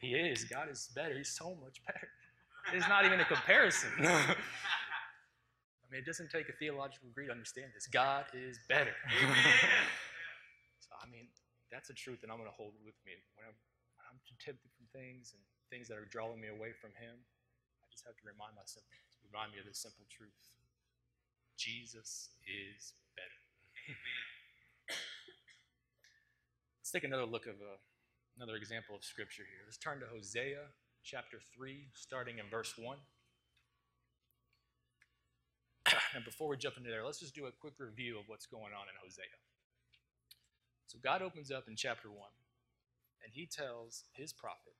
He 0.00 0.14
is. 0.14 0.44
God 0.44 0.70
is 0.70 0.90
better. 0.94 1.14
He's 1.14 1.30
so 1.30 1.54
much 1.62 1.78
better. 1.86 2.08
It's 2.72 2.88
not 2.88 3.04
even 3.04 3.20
a 3.20 3.24
comparison. 3.24 3.90
I 4.00 5.86
mean, 5.92 6.00
it 6.00 6.06
doesn't 6.06 6.30
take 6.30 6.48
a 6.48 6.56
theological 6.56 7.08
degree 7.08 7.26
to 7.26 7.32
understand 7.32 7.70
this. 7.74 7.86
God 7.86 8.24
is 8.32 8.58
better. 8.68 8.96
so, 10.80 10.90
I 10.96 11.06
mean, 11.10 11.28
that's 11.70 11.90
a 11.90 11.96
truth 11.96 12.24
that 12.24 12.32
I'm 12.32 12.40
going 12.40 12.48
to 12.48 12.56
hold 12.56 12.72
with 12.80 12.96
me. 13.04 13.12
When 13.36 13.44
I'm, 13.44 13.56
when 14.00 14.04
I'm 14.08 14.18
tempted 14.40 14.70
from 14.74 14.88
things 14.96 15.36
and 15.36 15.42
things 15.68 15.86
that 15.92 16.00
are 16.00 16.08
drawing 16.08 16.40
me 16.40 16.48
away 16.48 16.72
from 16.72 16.96
Him, 16.96 17.20
I 17.84 17.86
just 17.92 18.08
have 18.08 18.16
to 18.16 18.24
remind 18.24 18.56
myself, 18.56 18.88
to 18.88 18.96
remind 19.28 19.52
me 19.52 19.60
of 19.60 19.68
this 19.68 19.84
simple 19.84 20.08
truth 20.08 20.34
Jesus 21.54 22.34
is 22.48 22.94
better. 23.14 23.40
Amen. 23.86 24.24
Let's 26.82 26.90
take 26.90 27.04
another 27.04 27.24
look 27.24 27.46
of 27.46 27.62
a, 27.62 27.78
another 28.36 28.56
example 28.58 28.96
of 28.96 29.04
Scripture 29.04 29.46
here. 29.46 29.62
Let's 29.62 29.78
turn 29.78 30.00
to 30.00 30.06
Hosea 30.10 30.74
chapter 31.04 31.38
3, 31.54 31.86
starting 31.92 32.38
in 32.38 32.48
verse 32.50 32.72
1. 32.78 32.96
and 36.14 36.24
before 36.24 36.48
we 36.48 36.56
jump 36.56 36.78
into 36.78 36.88
there, 36.88 37.04
let's 37.04 37.20
just 37.20 37.34
do 37.34 37.44
a 37.44 37.52
quick 37.52 37.74
review 37.78 38.18
of 38.18 38.24
what's 38.26 38.46
going 38.46 38.72
on 38.72 38.88
in 38.88 38.96
Hosea. 39.02 39.36
So 40.86 40.98
God 41.04 41.20
opens 41.20 41.50
up 41.50 41.68
in 41.68 41.76
chapter 41.76 42.08
1, 42.08 42.18
and 43.22 43.32
he 43.32 43.44
tells 43.44 44.04
his 44.14 44.32
prophet, 44.32 44.72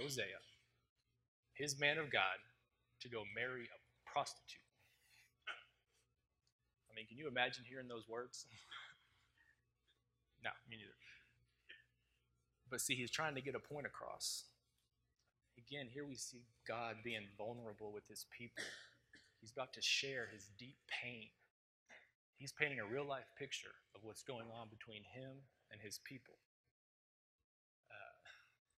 Hosea, 0.00 0.40
his 1.52 1.78
man 1.78 1.98
of 1.98 2.10
God, 2.10 2.40
to 3.02 3.08
go 3.08 3.24
marry 3.36 3.64
a 3.68 3.78
prostitute. 4.10 4.64
I 6.90 6.94
mean, 6.96 7.06
can 7.06 7.18
you 7.18 7.28
imagine 7.28 7.64
hearing 7.68 7.88
those 7.88 8.08
words? 8.08 8.46
no, 10.42 10.50
me 10.68 10.76
neither. 10.76 10.96
But 12.70 12.80
see, 12.80 12.94
he's 12.94 13.10
trying 13.10 13.34
to 13.34 13.40
get 13.40 13.54
a 13.54 13.60
point 13.60 13.86
across 13.86 14.44
again, 15.58 15.88
here 15.90 16.06
we 16.06 16.14
see 16.14 16.46
God 16.66 16.96
being 17.02 17.26
vulnerable 17.36 17.92
with 17.92 18.06
his 18.06 18.26
people. 18.30 18.62
He's 19.40 19.50
about 19.50 19.72
to 19.74 19.82
share 19.82 20.28
his 20.32 20.50
deep 20.58 20.76
pain. 20.86 21.28
He's 22.38 22.52
painting 22.52 22.78
a 22.78 22.86
real 22.86 23.06
life 23.06 23.26
picture 23.38 23.74
of 23.94 24.02
what's 24.04 24.22
going 24.22 24.46
on 24.54 24.68
between 24.70 25.02
him 25.02 25.42
and 25.72 25.80
his 25.80 25.98
people. 26.04 26.38
Uh, 27.90 28.14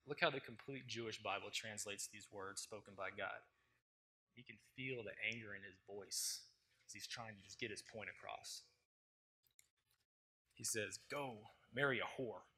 look 0.09 0.19
how 0.21 0.31
the 0.31 0.41
complete 0.41 0.87
Jewish 0.89 1.21
Bible 1.23 1.49
translates 1.53 2.09
these 2.09 2.29
words 2.33 2.63
spoken 2.63 2.95
by 2.97 3.09
God. 3.13 3.45
You 4.37 4.45
can 4.45 4.57
feel 4.77 5.05
the 5.05 5.17
anger 5.29 5.53
in 5.53 5.63
his 5.63 5.77
voice 5.85 6.41
as 6.87 6.95
he's 6.95 7.07
trying 7.07 7.37
to 7.37 7.43
just 7.43 7.61
get 7.61 7.71
his 7.71 7.83
point 7.83 8.09
across. 8.09 8.63
He 10.55 10.65
says, 10.65 10.99
Go 11.11 11.37
marry 11.75 12.01
a 12.01 12.09
whore 12.21 12.49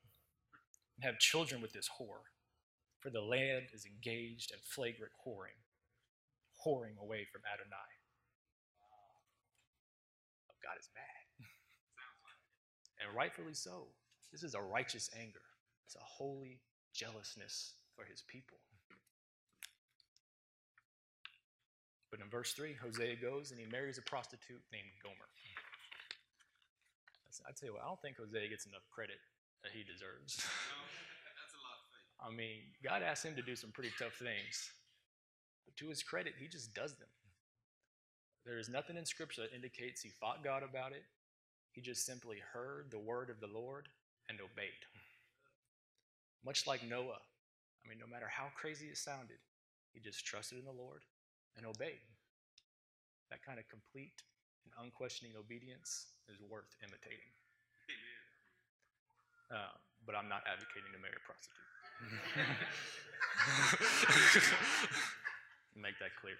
and 0.96 1.04
have 1.04 1.18
children 1.18 1.60
with 1.60 1.72
this 1.72 1.90
whore 1.98 2.30
for 3.02 3.10
the 3.10 3.20
land 3.20 3.66
is 3.74 3.84
engaged 3.84 4.52
in 4.52 4.58
flagrant 4.62 5.12
whoring, 5.26 5.58
whoring 6.64 6.96
away 7.02 7.26
from 7.30 7.42
Adonai. 7.52 7.90
Oh, 10.48 10.54
God 10.62 10.78
is 10.78 10.88
mad. 10.94 11.46
and 13.02 13.16
rightfully 13.16 13.54
so. 13.54 13.88
This 14.30 14.44
is 14.44 14.54
a 14.54 14.62
righteous 14.62 15.10
anger, 15.18 15.44
it's 15.84 15.96
a 15.96 16.06
holy 16.06 16.60
jealousness 16.94 17.74
for 17.96 18.04
his 18.04 18.22
people. 18.28 18.58
But 22.10 22.20
in 22.20 22.28
verse 22.28 22.52
3, 22.52 22.74
Hosea 22.74 23.16
goes 23.16 23.50
and 23.50 23.58
he 23.58 23.66
marries 23.72 23.96
a 23.96 24.02
prostitute 24.02 24.60
named 24.70 24.92
Gomer. 25.02 25.32
I 27.48 27.52
tell 27.56 27.68
you 27.68 27.74
what, 27.74 27.82
I 27.82 27.88
don't 27.88 28.00
think 28.00 28.18
Hosea 28.20 28.48
gets 28.48 28.66
enough 28.66 28.84
credit 28.92 29.16
that 29.64 29.72
he 29.72 29.82
deserves. 29.82 30.44
I 32.24 32.30
mean, 32.30 32.62
God 32.84 33.02
asked 33.02 33.24
him 33.24 33.34
to 33.36 33.42
do 33.42 33.56
some 33.56 33.70
pretty 33.70 33.90
tough 33.98 34.14
things. 34.14 34.70
But 35.66 35.76
to 35.78 35.88
his 35.88 36.02
credit, 36.02 36.34
he 36.38 36.46
just 36.46 36.74
does 36.74 36.94
them. 36.94 37.08
There 38.46 38.58
is 38.58 38.68
nothing 38.68 38.96
in 38.96 39.06
Scripture 39.06 39.42
that 39.42 39.54
indicates 39.54 40.00
he 40.00 40.10
fought 40.10 40.44
God 40.44 40.62
about 40.62 40.92
it. 40.92 41.02
He 41.72 41.80
just 41.80 42.06
simply 42.06 42.38
heard 42.52 42.90
the 42.90 42.98
word 42.98 43.30
of 43.30 43.40
the 43.40 43.52
Lord 43.52 43.88
and 44.28 44.38
obeyed. 44.40 44.82
Much 46.44 46.66
like 46.66 46.86
Noah. 46.86 47.22
I 47.84 47.88
mean, 47.88 47.98
no 47.98 48.06
matter 48.06 48.26
how 48.28 48.50
crazy 48.54 48.86
it 48.86 48.98
sounded, 48.98 49.38
he 49.92 50.00
just 50.00 50.26
trusted 50.26 50.58
in 50.58 50.64
the 50.64 50.74
Lord 50.74 51.02
and 51.56 51.66
obeyed. 51.66 52.02
That 53.30 53.42
kind 53.42 53.58
of 53.58 53.66
complete 53.68 54.22
and 54.64 54.72
unquestioning 54.84 55.34
obedience 55.38 56.12
is 56.28 56.38
worth 56.50 56.70
imitating. 56.82 57.32
Uh, 59.50 59.74
but 60.06 60.14
I'm 60.14 60.28
not 60.28 60.42
advocating 60.48 60.90
to 60.94 61.00
marry 61.00 61.14
a 61.16 61.24
prostitute. 61.24 61.71
Make 65.76 65.98
that 66.00 66.10
clear. 66.20 66.34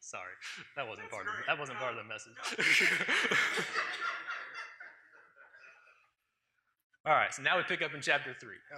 Sorry, 0.00 0.34
that 0.76 0.86
wasn't 0.86 1.08
part 1.10 1.26
of 1.26 1.32
that 1.46 1.58
wasn't 1.58 1.78
part 1.78 1.92
of 1.92 1.96
the 1.96 2.04
message. 2.04 2.34
All 7.06 7.14
right, 7.14 7.32
so 7.32 7.42
now 7.42 7.56
we 7.56 7.62
pick 7.62 7.80
up 7.82 7.94
in 7.94 8.02
chapter 8.02 8.34
three. 8.38 8.56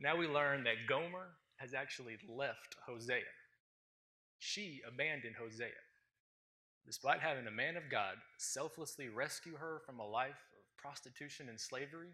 Now 0.00 0.16
we 0.16 0.26
learn 0.26 0.64
that 0.64 0.74
Gomer 0.88 1.36
has 1.58 1.72
actually 1.72 2.16
left 2.28 2.74
Hosea 2.84 3.20
she 4.38 4.80
abandoned 4.86 5.36
Hosea. 5.36 5.80
Despite 6.86 7.20
having 7.20 7.46
a 7.46 7.50
man 7.50 7.76
of 7.76 7.90
God 7.90 8.16
selflessly 8.36 9.08
rescue 9.08 9.56
her 9.56 9.80
from 9.86 10.00
a 10.00 10.06
life 10.06 10.52
of 10.52 10.76
prostitution 10.76 11.48
and 11.48 11.58
slavery, 11.58 12.12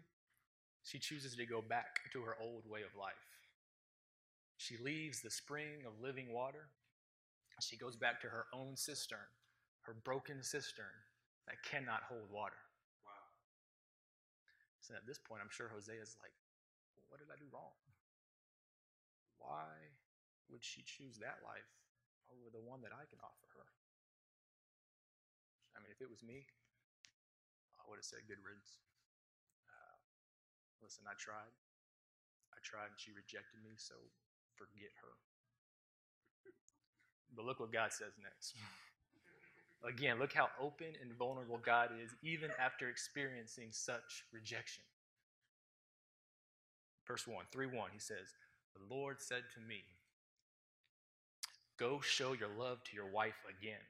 she 0.83 0.97
chooses 0.97 1.35
to 1.35 1.45
go 1.45 1.61
back 1.61 2.09
to 2.13 2.21
her 2.21 2.37
old 2.41 2.63
way 2.69 2.81
of 2.81 2.95
life. 2.97 3.13
She 4.57 4.77
leaves 4.77 5.21
the 5.21 5.29
spring 5.29 5.83
of 5.85 6.01
living 6.01 6.31
water. 6.31 6.69
She 7.59 7.77
goes 7.77 7.95
back 7.95 8.21
to 8.21 8.27
her 8.27 8.45
own 8.53 8.75
cistern, 8.75 9.29
her 9.81 9.93
broken 10.05 10.41
cistern 10.41 10.97
that 11.47 11.61
cannot 11.63 12.03
hold 12.07 12.31
water. 12.31 12.57
Wow. 13.05 13.27
So 14.79 14.95
at 14.95 15.05
this 15.05 15.19
point, 15.19 15.41
I'm 15.43 15.51
sure 15.51 15.69
Hosea 15.69 16.01
is 16.01 16.15
like, 16.21 16.33
well, 16.95 17.05
what 17.09 17.19
did 17.19 17.29
I 17.29 17.37
do 17.37 17.45
wrong? 17.53 17.75
Why 19.37 19.69
would 20.49 20.63
she 20.63 20.81
choose 20.81 21.17
that 21.19 21.41
life 21.45 21.69
over 22.31 22.47
the 22.51 22.63
one 22.63 22.79
that 22.81 22.95
I 22.95 23.03
can 23.07 23.19
offer 23.19 23.47
her? 23.59 23.67
I 25.75 25.83
mean, 25.83 25.91
if 25.91 25.99
it 25.99 26.07
was 26.07 26.23
me, 26.23 26.47
I 27.79 27.83
would 27.87 27.99
have 27.99 28.07
said 28.07 28.23
good 28.27 28.39
riddance. 28.39 28.79
Uh, 29.67 29.97
listen, 30.79 31.03
I 31.07 31.15
tried. 31.19 31.51
I 32.51 32.59
tried 32.63 32.95
and 32.95 32.99
she 32.99 33.11
rejected 33.11 33.59
me, 33.63 33.75
so 33.75 33.95
forget 34.55 34.93
her. 35.03 35.13
But 37.35 37.45
look 37.47 37.59
what 37.59 37.71
God 37.71 37.91
says 37.95 38.15
next. 38.19 38.55
Again, 39.87 40.19
look 40.19 40.33
how 40.33 40.49
open 40.61 40.93
and 41.01 41.11
vulnerable 41.17 41.57
God 41.57 41.89
is, 41.97 42.11
even 42.21 42.51
after 42.59 42.87
experiencing 42.87 43.69
such 43.71 44.23
rejection. 44.31 44.83
Verse 47.07 47.25
1, 47.25 47.45
3 47.51 47.65
1, 47.67 47.89
he 47.91 47.99
says, 47.99 48.35
The 48.77 48.93
Lord 48.93 49.21
said 49.21 49.43
to 49.55 49.59
me, 49.59 49.81
Go 51.81 51.97
show 51.97 52.37
your 52.37 52.53
love 52.53 52.85
to 52.85 52.93
your 52.93 53.09
wife 53.09 53.41
again. 53.49 53.81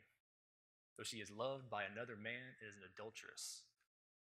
Though 0.96 1.04
she 1.04 1.20
is 1.20 1.28
loved 1.28 1.68
by 1.68 1.84
another 1.84 2.16
man, 2.16 2.56
is 2.64 2.80
an 2.80 2.88
adulteress. 2.88 3.68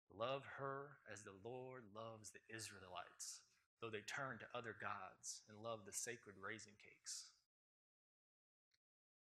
Love 0.09 0.41
her 0.57 0.97
as 1.05 1.21
the 1.21 1.37
Lord 1.45 1.85
loves 1.93 2.33
the 2.33 2.41
Israelites, 2.49 3.45
though 3.77 3.93
they 3.93 4.01
turn 4.09 4.41
to 4.41 4.57
other 4.57 4.73
gods 4.81 5.45
and 5.45 5.61
love 5.61 5.85
the 5.85 5.93
sacred 5.93 6.33
raisin 6.41 6.73
cakes. 6.81 7.29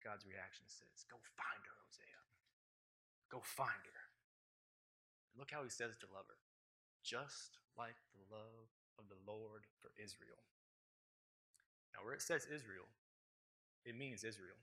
God's 0.02 0.26
reaction 0.26 0.66
says, 0.66 1.06
Go 1.06 1.22
find 1.38 1.62
her, 1.62 1.78
Hosea. 1.86 2.22
Go 3.30 3.46
find 3.46 3.86
her. 3.94 4.06
And 5.30 5.38
look 5.38 5.54
how 5.54 5.62
he 5.62 5.70
says 5.70 6.02
to 6.02 6.10
love 6.10 6.26
her, 6.26 6.42
just 7.06 7.62
like 7.78 8.02
the 8.18 8.26
love 8.34 8.74
of 8.98 9.06
the 9.06 9.22
Lord 9.22 9.70
for 9.78 9.94
Israel. 10.02 10.42
Now, 11.94 12.02
where 12.02 12.18
it 12.18 12.26
says 12.26 12.50
Israel, 12.50 12.90
it 13.86 13.98
means 13.98 14.22
Israel, 14.24 14.60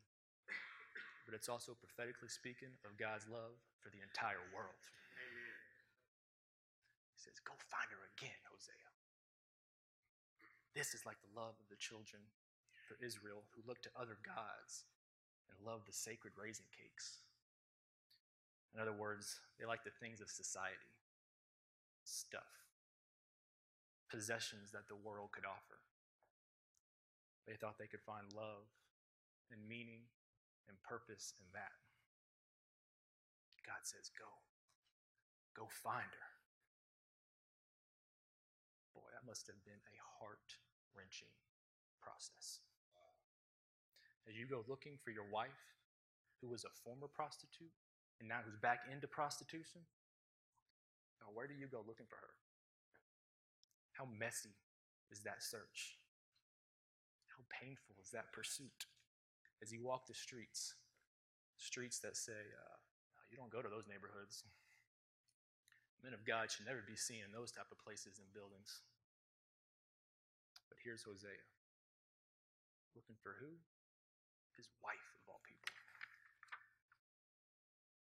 but 1.26 1.34
it's 1.34 1.50
also 1.50 1.74
prophetically 1.74 2.30
speaking 2.30 2.70
of 2.86 2.94
God's 2.94 3.26
love 3.26 3.58
for 3.82 3.90
the 3.90 3.98
entire 3.98 4.42
world. 4.54 4.82
Amen. 5.18 5.58
He 7.14 7.18
says, 7.18 7.42
Go 7.42 7.58
find 7.66 7.90
her 7.90 8.02
again, 8.14 8.38
Hosea. 8.46 8.88
This 10.78 10.94
is 10.94 11.02
like 11.02 11.18
the 11.18 11.34
love 11.34 11.58
of 11.58 11.66
the 11.66 11.80
children 11.82 12.22
for 12.86 12.94
Israel 13.02 13.42
who 13.52 13.66
look 13.66 13.82
to 13.82 13.92
other 13.98 14.16
gods 14.22 14.86
and 15.50 15.58
love 15.66 15.82
the 15.84 15.92
sacred 15.92 16.38
raisin 16.38 16.70
cakes. 16.70 17.26
In 18.70 18.78
other 18.78 18.94
words, 18.94 19.42
they 19.58 19.66
like 19.66 19.82
the 19.82 19.96
things 19.98 20.20
of 20.20 20.30
society, 20.30 20.94
stuff, 22.04 22.46
possessions 24.06 24.70
that 24.70 24.86
the 24.86 24.94
world 24.94 25.34
could 25.34 25.48
offer. 25.48 25.82
They 27.48 27.56
thought 27.56 27.80
they 27.80 27.90
could 27.90 28.04
find 28.04 28.28
love 28.36 28.68
and 29.50 29.60
meaning 29.64 30.04
and 30.68 30.76
purpose 30.84 31.34
in 31.40 31.46
that. 31.52 31.76
God 33.64 33.82
says, 33.82 34.10
Go. 34.16 34.28
Go 35.56 35.66
find 35.68 36.06
her. 36.08 36.30
Boy, 38.94 39.08
that 39.12 39.26
must 39.26 39.48
have 39.48 39.58
been 39.66 39.80
a 39.80 39.98
heart 40.20 40.56
wrenching 40.94 41.34
process 41.98 42.62
as 44.28 44.36
you 44.36 44.44
go 44.44 44.60
looking 44.68 45.00
for 45.00 45.10
your 45.10 45.24
wife 45.32 45.64
who 46.40 46.52
was 46.52 46.68
a 46.68 46.72
former 46.84 47.08
prostitute 47.08 47.72
and 48.20 48.28
now 48.28 48.44
who's 48.44 48.60
back 48.60 48.84
into 48.92 49.08
prostitution, 49.08 49.80
now 51.24 51.32
where 51.32 51.48
do 51.48 51.56
you 51.56 51.66
go 51.66 51.80
looking 51.88 52.06
for 52.06 52.20
her? 52.20 52.34
How 53.96 54.04
messy 54.04 54.52
is 55.10 55.24
that 55.24 55.40
search? 55.40 55.96
How 57.32 57.42
painful 57.48 57.96
is 58.04 58.12
that 58.12 58.30
pursuit 58.36 58.86
as 59.62 59.72
you 59.72 59.82
walk 59.82 60.06
the 60.06 60.14
streets? 60.14 60.74
Streets 61.56 61.98
that 62.00 62.16
say, 62.16 62.38
uh, 62.38 62.76
you 63.30 63.36
don't 63.36 63.50
go 63.50 63.62
to 63.62 63.68
those 63.68 63.90
neighborhoods. 63.90 64.44
Men 66.02 66.14
of 66.14 66.22
God 66.22 66.50
should 66.50 66.66
never 66.66 66.84
be 66.86 66.94
seen 66.94 67.26
in 67.26 67.34
those 67.34 67.50
type 67.50 67.68
of 67.72 67.82
places 67.82 68.22
and 68.22 68.30
buildings. 68.30 68.82
But 70.70 70.78
here's 70.84 71.02
Hosea. 71.02 71.42
Looking 72.94 73.18
for 73.18 73.34
who? 73.42 73.58
his 74.58 74.66
wife 74.82 75.06
of 75.14 75.22
all 75.30 75.40
people. 75.46 75.70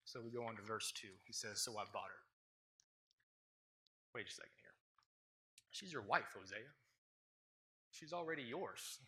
So 0.07 0.23
we 0.23 0.31
go 0.31 0.47
on 0.47 0.55
to 0.57 0.63
verse 0.63 0.95
2. 0.95 1.11
He 1.27 1.35
says, 1.35 1.61
So 1.61 1.75
I 1.75 1.85
bought 1.93 2.09
her. 2.09 2.23
Wait 4.15 4.31
a 4.31 4.33
second 4.33 4.57
here. 4.63 4.73
She's 5.75 5.93
your 5.93 6.07
wife, 6.07 6.33
Hosea. 6.33 6.71
She's 7.91 8.15
already 8.15 8.47
yours. 8.47 9.03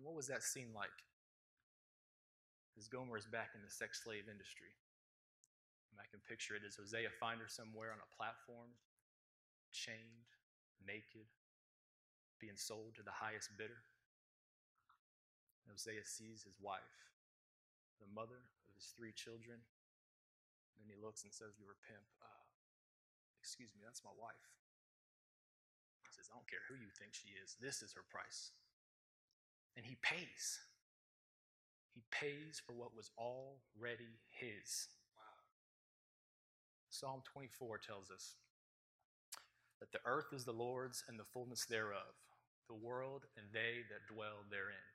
What 0.00 0.16
was 0.16 0.28
that 0.32 0.42
scene 0.42 0.72
like? 0.72 0.94
As 2.78 2.88
Gomer 2.88 3.20
is 3.20 3.28
back 3.28 3.52
in 3.52 3.60
the 3.60 3.68
sex 3.68 4.00
slave 4.00 4.32
industry. 4.32 4.72
And 5.92 6.00
I 6.00 6.08
can 6.08 6.24
picture 6.24 6.56
it 6.56 6.64
as 6.64 6.80
Hosea 6.80 7.12
find 7.20 7.36
her 7.36 7.50
somewhere 7.52 7.92
on 7.92 8.00
a 8.00 8.14
platform, 8.16 8.72
chained, 9.76 10.32
naked, 10.80 11.28
being 12.40 12.56
sold 12.56 12.96
to 12.96 13.04
the 13.04 13.12
highest 13.12 13.52
bidder. 13.60 13.84
Hosea 15.68 16.00
sees 16.04 16.42
his 16.42 16.56
wife, 16.58 16.96
the 18.00 18.08
mother 18.08 18.40
of 18.66 18.72
his 18.72 18.90
three 18.96 19.12
children. 19.12 19.60
And 20.80 20.90
he 20.90 20.98
looks 20.98 21.22
and 21.22 21.30
says 21.30 21.54
to 21.60 21.64
her 21.68 21.78
pimp, 21.86 22.02
uh, 22.18 22.42
Excuse 23.38 23.74
me, 23.74 23.82
that's 23.82 24.02
my 24.06 24.14
wife. 24.14 24.46
He 26.06 26.14
says, 26.14 26.30
I 26.30 26.38
don't 26.38 26.46
care 26.46 26.62
who 26.70 26.78
you 26.78 26.90
think 26.94 27.14
she 27.14 27.34
is, 27.38 27.58
this 27.58 27.82
is 27.82 27.94
her 27.94 28.06
price. 28.06 28.54
And 29.76 29.86
he 29.86 29.96
pays. 30.02 30.60
He 31.94 32.02
pays 32.10 32.60
for 32.64 32.72
what 32.72 32.96
was 32.96 33.10
already 33.18 34.20
his. 34.28 34.88
Wow. 35.16 35.40
Psalm 36.90 37.22
24 37.32 37.78
tells 37.78 38.10
us 38.10 38.36
that 39.80 39.92
the 39.92 40.04
earth 40.06 40.32
is 40.32 40.44
the 40.44 40.52
Lord's 40.52 41.04
and 41.08 41.18
the 41.18 41.28
fullness 41.32 41.66
thereof, 41.66 42.14
the 42.68 42.74
world 42.74 43.24
and 43.36 43.46
they 43.52 43.84
that 43.90 44.12
dwell 44.12 44.44
therein. 44.50 44.88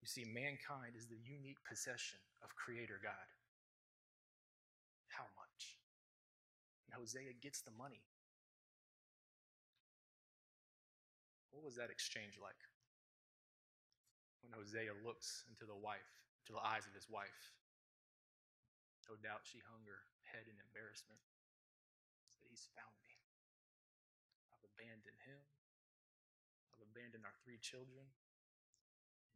You 0.00 0.06
see, 0.06 0.24
mankind 0.24 0.94
is 0.96 1.06
the 1.06 1.18
unique 1.20 1.58
possession 1.68 2.20
of 2.42 2.54
Creator 2.54 3.00
God. 3.02 3.28
How 5.08 5.26
much? 5.34 5.76
And 6.86 6.94
Hosea 6.94 7.34
gets 7.42 7.60
the 7.60 7.74
money. 7.76 8.00
What 11.50 11.64
was 11.64 11.74
that 11.76 11.90
exchange 11.90 12.38
like? 12.40 12.54
When 14.48 14.56
Hosea 14.56 14.96
looks 15.04 15.44
into 15.52 15.68
the 15.68 15.76
wife, 15.76 16.08
to 16.48 16.56
the 16.56 16.64
eyes 16.64 16.88
of 16.88 16.96
his 16.96 17.04
wife, 17.12 17.52
no 19.04 19.12
doubt 19.20 19.44
she 19.44 19.60
hung 19.60 19.84
her 19.84 20.00
head 20.24 20.48
in 20.48 20.56
embarrassment. 20.56 21.20
Said, 22.32 22.48
He's 22.48 22.68
found 22.72 22.96
me. 23.04 23.12
I've 24.48 24.64
abandoned 24.72 25.20
him. 25.20 25.40
I've 26.72 26.80
abandoned 26.88 27.28
our 27.28 27.36
three 27.44 27.60
children 27.60 28.08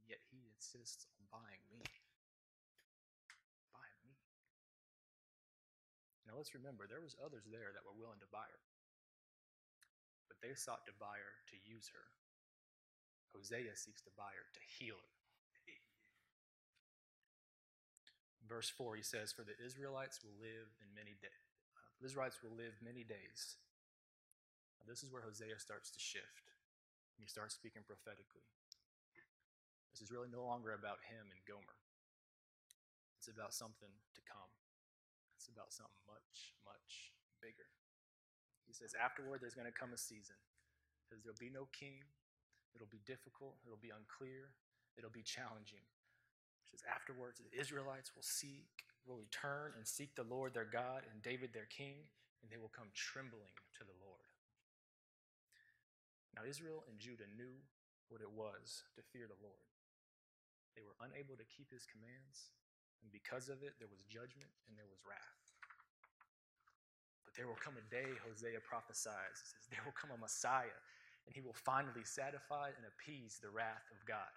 And 0.01 0.09
yet 0.09 0.25
he 0.33 0.48
insists 0.48 1.05
on 1.12 1.29
buying 1.29 1.61
me. 1.68 1.85
Buying 3.77 4.01
me. 4.09 4.16
Now 6.25 6.40
let's 6.40 6.57
remember, 6.57 6.88
there 6.88 7.05
was 7.05 7.16
others 7.20 7.44
there 7.53 7.68
that 7.77 7.85
were 7.85 7.96
willing 7.96 8.20
to 8.25 8.33
buy 8.33 8.48
her. 8.48 8.64
But 10.29 10.40
they 10.40 10.57
sought 10.57 10.88
to 10.88 10.96
buy 10.96 11.20
her 11.20 11.37
to 11.53 11.57
use 11.68 11.92
her. 11.92 12.09
Hosea 13.33 13.75
seeks 13.75 14.01
to 14.05 14.12
buy 14.16 14.31
her 14.33 14.47
to 14.53 14.62
heal 14.79 14.97
her. 14.97 15.12
Verse 18.53 18.68
4, 18.68 19.01
he 19.01 19.07
says, 19.07 19.33
For 19.33 19.49
the 19.49 19.57
Israelites 19.57 20.21
will 20.21 20.37
live 20.37 20.68
in 20.85 20.92
many 20.92 21.16
days. 21.25 21.49
Uh, 21.73 22.05
Israelites 22.05 22.45
will 22.45 22.53
live 22.53 22.77
many 22.85 23.01
days. 23.01 23.57
Now, 24.77 24.85
this 24.85 25.01
is 25.01 25.09
where 25.09 25.25
Hosea 25.25 25.57
starts 25.57 25.88
to 25.95 26.01
shift. 26.03 26.53
He 27.16 27.25
starts 27.25 27.57
speaking 27.57 27.81
prophetically. 27.87 28.45
This 29.95 30.05
is 30.05 30.12
really 30.12 30.29
no 30.33 30.45
longer 30.45 30.73
about 30.77 31.01
him 31.05 31.29
and 31.33 31.40
Gomer. 31.49 31.79
It's 33.16 33.29
about 33.29 33.57
something 33.57 33.92
to 33.92 34.21
come. 34.25 34.53
It's 35.37 35.49
about 35.49 35.73
something 35.73 36.03
much, 36.05 36.57
much 36.66 37.12
bigger. 37.40 37.68
He 38.68 38.73
says, 38.73 38.97
afterward, 38.97 39.40
there's 39.40 39.57
going 39.57 39.68
to 39.68 39.73
come 39.73 39.92
a 39.92 40.01
season. 40.01 40.37
Because 41.05 41.23
there'll 41.23 41.40
be 41.40 41.53
no 41.53 41.68
king. 41.73 42.05
It'll 42.74 42.90
be 42.90 43.02
difficult. 43.04 43.56
It'll 43.64 43.80
be 43.80 43.92
unclear. 43.92 44.52
It'll 44.96 45.12
be 45.12 45.24
challenging. 45.24 45.85
He 46.64 46.66
says, 46.72 46.85
afterwards, 46.88 47.40
the 47.40 47.52
Israelites 47.52 48.12
will 48.16 48.24
seek, 48.24 48.85
will 49.04 49.20
return 49.20 49.72
and 49.76 49.85
seek 49.87 50.14
the 50.16 50.24
Lord 50.24 50.54
their 50.54 50.68
God 50.68 51.04
and 51.11 51.20
David 51.20 51.52
their 51.52 51.68
king, 51.68 52.08
and 52.40 52.48
they 52.48 52.56
will 52.56 52.72
come 52.72 52.88
trembling 52.96 53.52
to 53.76 53.85
the 53.85 53.96
Lord. 54.00 54.32
Now, 56.32 56.48
Israel 56.48 56.85
and 56.88 56.96
Judah 56.96 57.28
knew 57.37 57.61
what 58.08 58.24
it 58.24 58.32
was 58.32 58.85
to 58.96 59.04
fear 59.12 59.28
the 59.28 59.40
Lord. 59.44 59.68
They 60.72 60.85
were 60.85 60.96
unable 61.04 61.37
to 61.37 61.44
keep 61.44 61.68
his 61.68 61.85
commands, 61.85 62.52
And 63.04 63.11
because 63.11 63.50
of 63.50 63.66
it, 63.66 63.76
there 63.82 63.90
was 63.90 64.00
judgment 64.06 64.48
and 64.70 64.78
there 64.78 64.88
was 64.88 65.02
wrath. 65.02 65.42
But 67.26 67.35
there 67.35 67.50
will 67.50 67.58
come 67.58 67.74
a 67.74 67.87
day, 67.90 68.14
Hosea 68.22 68.62
prophesies. 68.62 69.42
It 69.42 69.48
says, 69.50 69.64
There 69.72 69.82
will 69.85 69.96
come 69.96 70.14
a 70.14 70.20
Messiah, 70.20 70.78
and 71.26 71.35
he 71.35 71.40
will 71.40 71.56
finally 71.56 72.04
satisfy 72.04 72.74
and 72.74 72.85
appease 72.87 73.38
the 73.38 73.50
wrath 73.50 73.87
of 73.90 74.02
God. 74.06 74.32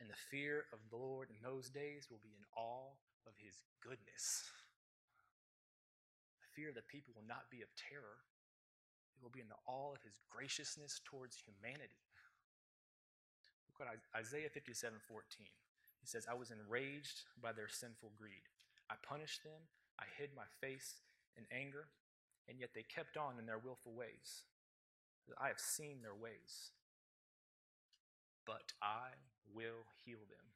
And 0.00 0.10
the 0.10 0.24
fear 0.30 0.68
of 0.72 0.78
the 0.90 0.96
Lord 0.96 1.28
in 1.32 1.40
those 1.40 1.70
days 1.70 2.08
will 2.10 2.20
be 2.22 2.36
in 2.36 2.44
all 2.56 3.00
of 3.26 3.32
his 3.40 3.64
goodness. 3.80 4.44
The 6.44 6.52
fear 6.54 6.68
of 6.70 6.78
the 6.78 6.86
people 6.86 7.16
will 7.16 7.26
not 7.26 7.50
be 7.50 7.62
of 7.62 7.72
terror, 7.74 8.22
it 9.16 9.22
will 9.24 9.32
be 9.32 9.40
in 9.40 9.48
the 9.48 9.60
all 9.64 9.96
of 9.96 10.04
his 10.04 10.20
graciousness 10.28 11.00
towards 11.04 11.36
humanity. 11.40 12.04
Look 13.66 13.80
what 13.80 13.92
Isaiah 14.14 14.52
57 14.52 14.96
14. 15.08 15.46
He 16.00 16.06
says, 16.06 16.28
I 16.30 16.36
was 16.36 16.52
enraged 16.52 17.24
by 17.42 17.52
their 17.52 17.68
sinful 17.68 18.12
greed. 18.16 18.46
I 18.88 18.94
punished 19.02 19.42
them, 19.42 19.58
I 19.98 20.04
hid 20.16 20.30
my 20.36 20.46
face 20.60 21.00
in 21.36 21.44
anger, 21.50 21.88
and 22.48 22.60
yet 22.60 22.70
they 22.74 22.84
kept 22.84 23.16
on 23.16 23.40
in 23.40 23.46
their 23.46 23.58
willful 23.58 23.92
ways. 23.92 24.46
I 25.40 25.48
have 25.48 25.58
seen 25.58 26.02
their 26.02 26.14
ways, 26.14 26.70
but 28.46 28.72
I 28.82 29.18
will 29.54 29.84
heal 30.04 30.22
them. 30.30 30.46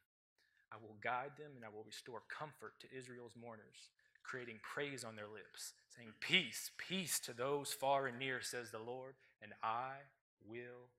I 0.72 0.76
will 0.80 0.96
guide 1.02 1.32
them 1.36 1.52
and 1.56 1.64
I 1.64 1.68
will 1.68 1.82
restore 1.84 2.22
comfort 2.30 2.78
to 2.80 2.96
Israel's 2.96 3.34
mourners, 3.34 3.90
creating 4.22 4.60
praise 4.62 5.02
on 5.02 5.16
their 5.16 5.26
lips, 5.26 5.74
saying, 5.96 6.14
Peace, 6.20 6.70
peace 6.78 7.18
to 7.20 7.32
those 7.32 7.72
far 7.72 8.06
and 8.06 8.18
near, 8.18 8.40
says 8.40 8.70
the 8.70 8.78
Lord, 8.78 9.14
and 9.42 9.52
I 9.62 10.06
will 10.46 10.90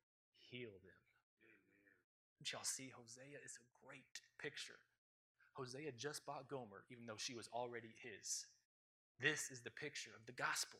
heal 0.52 0.76
them. 0.84 1.02
Amen. 1.48 2.52
Y'all 2.52 2.68
see, 2.68 2.92
Hosea 2.92 3.40
is 3.46 3.58
a 3.58 3.68
great 3.86 4.20
picture. 4.38 4.80
Hosea 5.54 5.92
just 5.98 6.26
bought 6.26 6.50
Gomer, 6.50 6.84
even 6.90 7.06
though 7.06 7.20
she 7.20 7.34
was 7.34 7.50
already 7.54 7.96
his. 8.04 8.46
This 9.22 9.52
is 9.52 9.62
the 9.62 9.72
picture 9.72 10.12
of 10.18 10.26
the 10.26 10.32
gospel. 10.32 10.80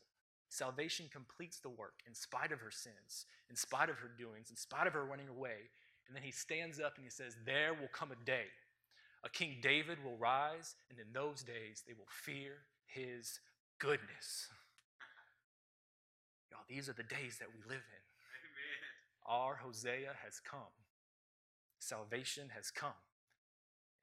Salvation 0.52 1.06
completes 1.10 1.60
the 1.60 1.70
work 1.70 2.02
in 2.06 2.14
spite 2.14 2.52
of 2.52 2.60
her 2.60 2.70
sins, 2.70 3.24
in 3.48 3.56
spite 3.56 3.88
of 3.88 3.96
her 3.96 4.10
doings, 4.18 4.50
in 4.50 4.56
spite 4.56 4.86
of 4.86 4.92
her 4.92 5.02
running 5.02 5.28
away. 5.28 5.72
And 6.06 6.14
then 6.14 6.22
he 6.22 6.30
stands 6.30 6.78
up 6.78 6.96
and 6.96 7.04
he 7.04 7.10
says, 7.10 7.36
There 7.46 7.72
will 7.72 7.88
come 7.90 8.12
a 8.12 8.26
day. 8.26 8.52
A 9.24 9.30
King 9.30 9.56
David 9.62 9.96
will 10.04 10.18
rise, 10.18 10.74
and 10.90 10.98
in 10.98 11.06
those 11.14 11.42
days 11.42 11.84
they 11.86 11.94
will 11.94 12.10
fear 12.10 12.58
his 12.84 13.40
goodness. 13.78 14.48
Y'all, 16.50 16.68
these 16.68 16.86
are 16.86 16.92
the 16.92 17.02
days 17.02 17.38
that 17.38 17.48
we 17.48 17.62
live 17.62 17.80
in. 17.88 18.04
Amen. 18.44 18.84
Our 19.24 19.54
Hosea 19.54 20.12
has 20.22 20.38
come. 20.38 20.76
Salvation 21.78 22.50
has 22.54 22.70
come. 22.70 23.00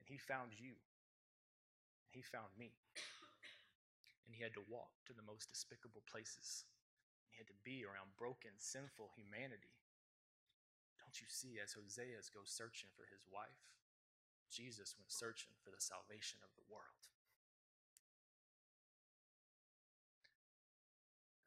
And 0.00 0.08
he 0.08 0.18
found 0.18 0.50
you. 0.58 0.74
And 2.10 2.10
he 2.10 2.22
found 2.22 2.48
me 2.58 2.72
and 4.30 4.38
he 4.38 4.46
had 4.46 4.54
to 4.54 4.62
walk 4.70 4.94
to 5.10 5.12
the 5.12 5.26
most 5.26 5.50
despicable 5.50 5.99
places. 6.10 6.66
He 7.30 7.38
had 7.38 7.46
to 7.46 7.62
be 7.62 7.86
around 7.86 8.18
broken, 8.18 8.50
sinful 8.58 9.14
humanity. 9.14 9.78
Don't 10.98 11.22
you 11.22 11.30
see, 11.30 11.62
as 11.62 11.78
Hosea 11.78 12.18
goes 12.34 12.50
searching 12.50 12.90
for 12.98 13.06
his 13.06 13.22
wife, 13.30 13.78
Jesus 14.50 14.98
went 14.98 15.14
searching 15.14 15.54
for 15.62 15.70
the 15.70 15.78
salvation 15.78 16.42
of 16.42 16.50
the 16.58 16.66
world. 16.66 17.06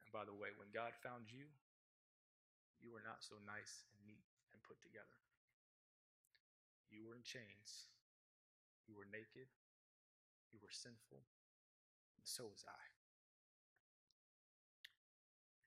And 0.00 0.08
by 0.08 0.24
the 0.24 0.32
way, 0.32 0.56
when 0.56 0.72
God 0.72 0.96
found 1.04 1.28
you, 1.28 1.52
you 2.80 2.88
were 2.88 3.04
not 3.04 3.20
so 3.20 3.36
nice 3.44 3.84
and 3.92 4.00
neat 4.08 4.24
and 4.56 4.64
put 4.64 4.80
together. 4.80 5.20
You 6.88 7.04
were 7.04 7.16
in 7.16 7.24
chains. 7.24 7.92
You 8.88 8.96
were 8.96 9.08
naked. 9.08 9.52
You 10.52 10.60
were 10.64 10.72
sinful 10.72 11.24
and 12.24 12.32
so 12.32 12.44
was 12.48 12.64
I. 12.64 12.93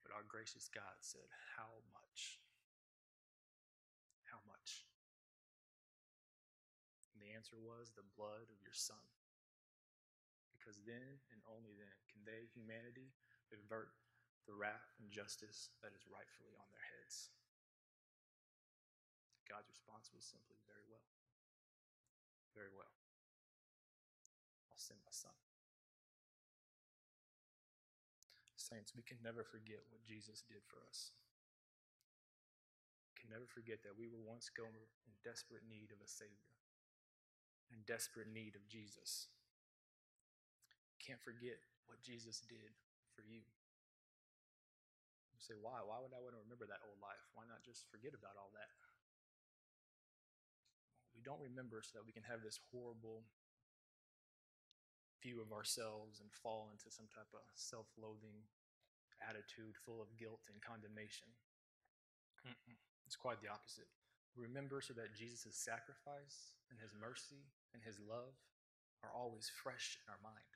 But 0.08 0.24
our 0.24 0.24
gracious 0.24 0.72
God 0.72 1.04
said, 1.04 1.28
How 1.60 1.68
much? 1.92 2.40
How 4.24 4.40
much? 4.48 4.88
And 7.12 7.20
the 7.20 7.36
answer 7.36 7.60
was 7.60 7.92
the 7.92 8.08
blood 8.16 8.48
of 8.48 8.64
your 8.64 8.72
Son. 8.72 9.04
Because 10.56 10.80
then 10.88 11.20
and 11.28 11.44
only 11.44 11.76
then 11.76 11.92
can 12.08 12.24
they, 12.24 12.48
humanity, 12.56 13.12
avert 13.52 13.92
the 14.48 14.56
wrath 14.56 14.96
and 14.96 15.12
justice 15.12 15.68
that 15.84 15.92
is 15.92 16.08
rightfully 16.08 16.56
on 16.56 16.72
their 16.72 16.88
heads. 16.88 17.28
God's 19.44 19.68
response 19.68 20.08
was 20.16 20.24
simply, 20.24 20.56
Very 20.64 20.88
well. 20.88 21.04
Very 22.56 22.72
well. 22.72 22.96
I'll 24.72 24.80
send 24.80 25.04
my 25.04 25.12
son. 25.12 25.36
Saints, 28.68 28.92
we 28.92 29.00
can 29.00 29.16
never 29.24 29.48
forget 29.48 29.80
what 29.88 30.04
Jesus 30.04 30.44
did 30.44 30.60
for 30.68 30.84
us. 30.84 31.16
We 33.08 33.16
can 33.16 33.32
never 33.32 33.48
forget 33.48 33.80
that 33.80 33.96
we 33.96 34.12
were 34.12 34.20
once 34.20 34.52
Gomer 34.52 34.92
in 35.08 35.16
desperate 35.24 35.64
need 35.64 35.88
of 35.88 36.04
a 36.04 36.08
Savior, 36.08 36.52
in 37.72 37.80
desperate 37.88 38.28
need 38.28 38.60
of 38.60 38.68
Jesus. 38.68 39.32
Can't 41.00 41.24
forget 41.24 41.56
what 41.88 42.04
Jesus 42.04 42.44
did 42.44 42.76
for 43.16 43.24
you. 43.24 43.40
You 45.32 45.40
say, 45.40 45.56
why? 45.56 45.80
Why 45.80 45.96
would 46.04 46.12
I 46.12 46.20
want 46.20 46.36
to 46.36 46.44
remember 46.44 46.68
that 46.68 46.84
old 46.84 47.00
life? 47.00 47.24
Why 47.32 47.48
not 47.48 47.64
just 47.64 47.88
forget 47.88 48.12
about 48.12 48.36
all 48.36 48.52
that? 48.52 48.68
We 51.16 51.24
don't 51.24 51.40
remember 51.40 51.80
so 51.80 51.96
that 51.96 52.04
we 52.04 52.12
can 52.12 52.28
have 52.28 52.44
this 52.44 52.60
horrible 52.68 53.24
view 55.24 55.40
of 55.40 55.56
ourselves 55.56 56.20
and 56.20 56.28
fall 56.30 56.68
into 56.68 56.92
some 56.92 57.08
type 57.08 57.32
of 57.32 57.42
self 57.56 57.88
loathing 57.96 58.44
attitude 59.24 59.74
full 59.82 60.02
of 60.02 60.14
guilt 60.18 60.46
and 60.50 60.62
condemnation. 60.62 61.28
Mm-mm. 62.46 62.78
It's 63.06 63.18
quite 63.18 63.40
the 63.40 63.50
opposite. 63.50 63.88
Remember 64.36 64.78
so 64.78 64.94
that 64.94 65.16
Jesus' 65.16 65.58
sacrifice 65.58 66.54
and 66.70 66.78
his 66.78 66.94
mercy 66.94 67.48
and 67.74 67.82
his 67.82 67.98
love 67.98 68.36
are 69.02 69.14
always 69.14 69.50
fresh 69.50 69.98
in 70.02 70.06
our 70.10 70.22
mind. 70.22 70.52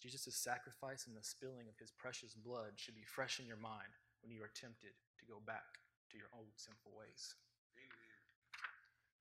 Jesus' 0.00 0.36
sacrifice 0.36 1.04
and 1.04 1.16
the 1.16 1.24
spilling 1.24 1.68
of 1.68 1.76
his 1.76 1.92
precious 1.92 2.32
blood 2.32 2.76
should 2.76 2.96
be 2.96 3.04
fresh 3.04 3.38
in 3.38 3.44
your 3.44 3.60
mind 3.60 3.92
when 4.24 4.32
you 4.32 4.40
are 4.40 4.52
tempted 4.52 4.96
to 5.20 5.28
go 5.28 5.40
back 5.44 5.80
to 6.08 6.16
your 6.16 6.32
old 6.32 6.56
sinful 6.56 6.92
ways. 6.96 7.36
Amen. 7.76 8.16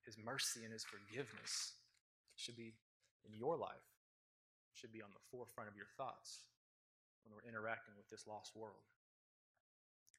His 0.07 0.15
mercy 0.15 0.63
and 0.63 0.71
his 0.71 0.87
forgiveness 0.87 1.75
should 2.39 2.55
be 2.55 2.79
in 3.27 3.35
your 3.35 3.59
life, 3.59 3.87
should 4.71 4.95
be 4.95 5.03
on 5.03 5.11
the 5.11 5.27
forefront 5.27 5.67
of 5.67 5.75
your 5.75 5.91
thoughts 5.99 6.47
when 7.29 7.37
we're 7.37 7.45
interacting 7.45 7.93
with 7.93 8.09
this 8.09 8.25
lost 8.25 8.57
world. 8.57 8.89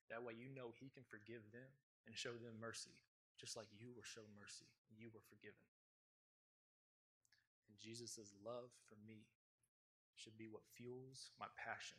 That 0.07 0.23
way, 0.23 0.39
you 0.39 0.47
know 0.55 0.71
He 0.79 0.95
can 0.95 1.03
forgive 1.03 1.43
them 1.51 1.67
and 2.07 2.15
show 2.15 2.39
them 2.39 2.63
mercy, 2.63 2.95
just 3.35 3.59
like 3.59 3.67
you 3.75 3.91
were 3.91 4.07
shown 4.07 4.31
mercy 4.39 4.71
and 4.87 4.95
you 4.95 5.11
were 5.11 5.27
forgiven. 5.27 5.67
And 7.67 7.75
Jesus' 7.83 8.31
love 8.47 8.71
for 8.87 8.95
me 9.03 9.27
should 10.15 10.39
be 10.39 10.47
what 10.47 10.63
fuels 10.79 11.35
my 11.35 11.51
passion 11.59 11.99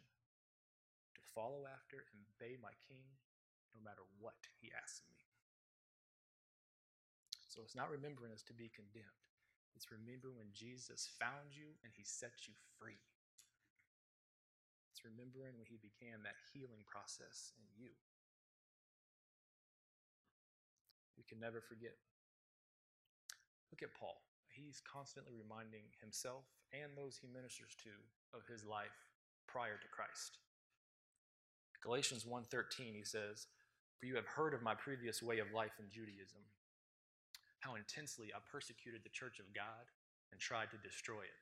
to 1.19 1.21
follow 1.35 1.67
after 1.67 2.07
and 2.15 2.23
obey 2.35 2.55
my 2.55 2.71
King 2.87 3.03
no 3.75 3.83
matter 3.83 4.07
what 4.23 4.39
He 4.63 4.71
asks 4.71 5.03
of 5.03 5.11
me. 5.11 5.27
So 7.51 7.59
it's 7.59 7.75
not 7.75 7.91
remembering 7.91 8.31
us 8.31 8.47
to 8.47 8.55
be 8.55 8.71
condemned. 8.71 9.27
It's 9.75 9.91
remembering 9.91 10.39
when 10.39 10.55
Jesus 10.55 11.11
found 11.19 11.51
you 11.51 11.75
and 11.83 11.91
he 11.91 12.03
set 12.07 12.47
you 12.47 12.55
free. 12.79 12.99
Remembering 15.03 15.57
when 15.57 15.67
he 15.67 15.77
began 15.77 16.23
that 16.23 16.37
healing 16.53 16.83
process 16.85 17.53
in 17.57 17.65
you. 17.75 17.91
We 21.17 21.23
can 21.23 21.39
never 21.39 21.61
forget. 21.61 21.97
Look 23.71 23.81
at 23.83 23.93
Paul. 23.93 24.21
He's 24.47 24.81
constantly 24.81 25.33
reminding 25.33 25.83
himself 25.99 26.45
and 26.73 26.95
those 26.95 27.17
he 27.17 27.27
ministers 27.27 27.75
to 27.83 27.89
of 28.33 28.45
his 28.47 28.65
life 28.65 29.07
prior 29.47 29.77
to 29.77 29.87
Christ. 29.87 30.39
Galatians 31.81 32.25
1:13 32.25 32.93
he 32.93 33.03
says, 33.03 33.47
"For 33.97 34.05
you 34.05 34.15
have 34.15 34.27
heard 34.27 34.53
of 34.53 34.61
my 34.61 34.75
previous 34.75 35.21
way 35.21 35.39
of 35.39 35.51
life 35.51 35.79
in 35.79 35.89
Judaism, 35.89 36.43
how 37.59 37.75
intensely 37.75 38.33
I 38.33 38.39
persecuted 38.39 39.03
the 39.03 39.09
church 39.09 39.39
of 39.39 39.53
God 39.53 39.89
and 40.31 40.39
tried 40.39 40.69
to 40.71 40.77
destroy 40.77 41.23
it." 41.23 41.39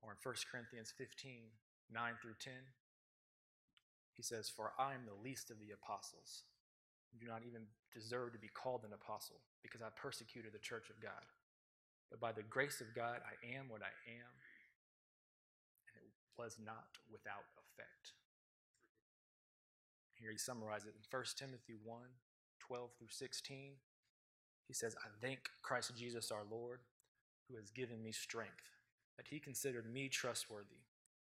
Or 0.00 0.12
in 0.12 0.18
1 0.18 0.46
Corinthians 0.46 0.92
15, 0.92 1.58
9 1.92 2.14
through 2.22 2.38
10, 2.40 2.52
he 4.14 4.22
says, 4.22 4.48
For 4.48 4.72
I 4.78 4.94
am 4.94 5.04
the 5.06 5.22
least 5.22 5.50
of 5.50 5.58
the 5.58 5.72
apostles. 5.72 6.44
I 7.10 7.18
do 7.18 7.26
not 7.26 7.42
even 7.42 7.66
deserve 7.92 8.32
to 8.32 8.38
be 8.38 8.52
called 8.52 8.84
an 8.86 8.94
apostle 8.94 9.40
because 9.62 9.82
I 9.82 9.90
persecuted 9.96 10.52
the 10.52 10.62
church 10.62 10.90
of 10.90 11.02
God. 11.02 11.26
But 12.10 12.20
by 12.20 12.32
the 12.32 12.46
grace 12.46 12.80
of 12.80 12.94
God, 12.94 13.22
I 13.22 13.34
am 13.56 13.70
what 13.70 13.82
I 13.82 13.94
am, 14.10 14.32
and 15.86 15.94
it 16.02 16.10
was 16.38 16.58
not 16.58 16.98
without 17.10 17.46
effect. 17.58 18.14
Here 20.14 20.30
he 20.30 20.38
summarizes 20.38 20.88
it 20.88 20.94
in 20.98 21.06
1 21.08 21.24
Timothy 21.38 21.74
1 21.82 21.98
12 22.60 22.90
through 22.98 23.08
16. 23.10 23.72
He 24.68 24.74
says, 24.74 24.94
I 25.02 25.08
thank 25.20 25.50
Christ 25.62 25.96
Jesus 25.96 26.30
our 26.30 26.44
Lord 26.48 26.78
who 27.48 27.56
has 27.56 27.70
given 27.70 28.02
me 28.02 28.12
strength, 28.12 28.70
that 29.16 29.26
he 29.28 29.40
considered 29.40 29.92
me 29.92 30.08
trustworthy, 30.08 30.84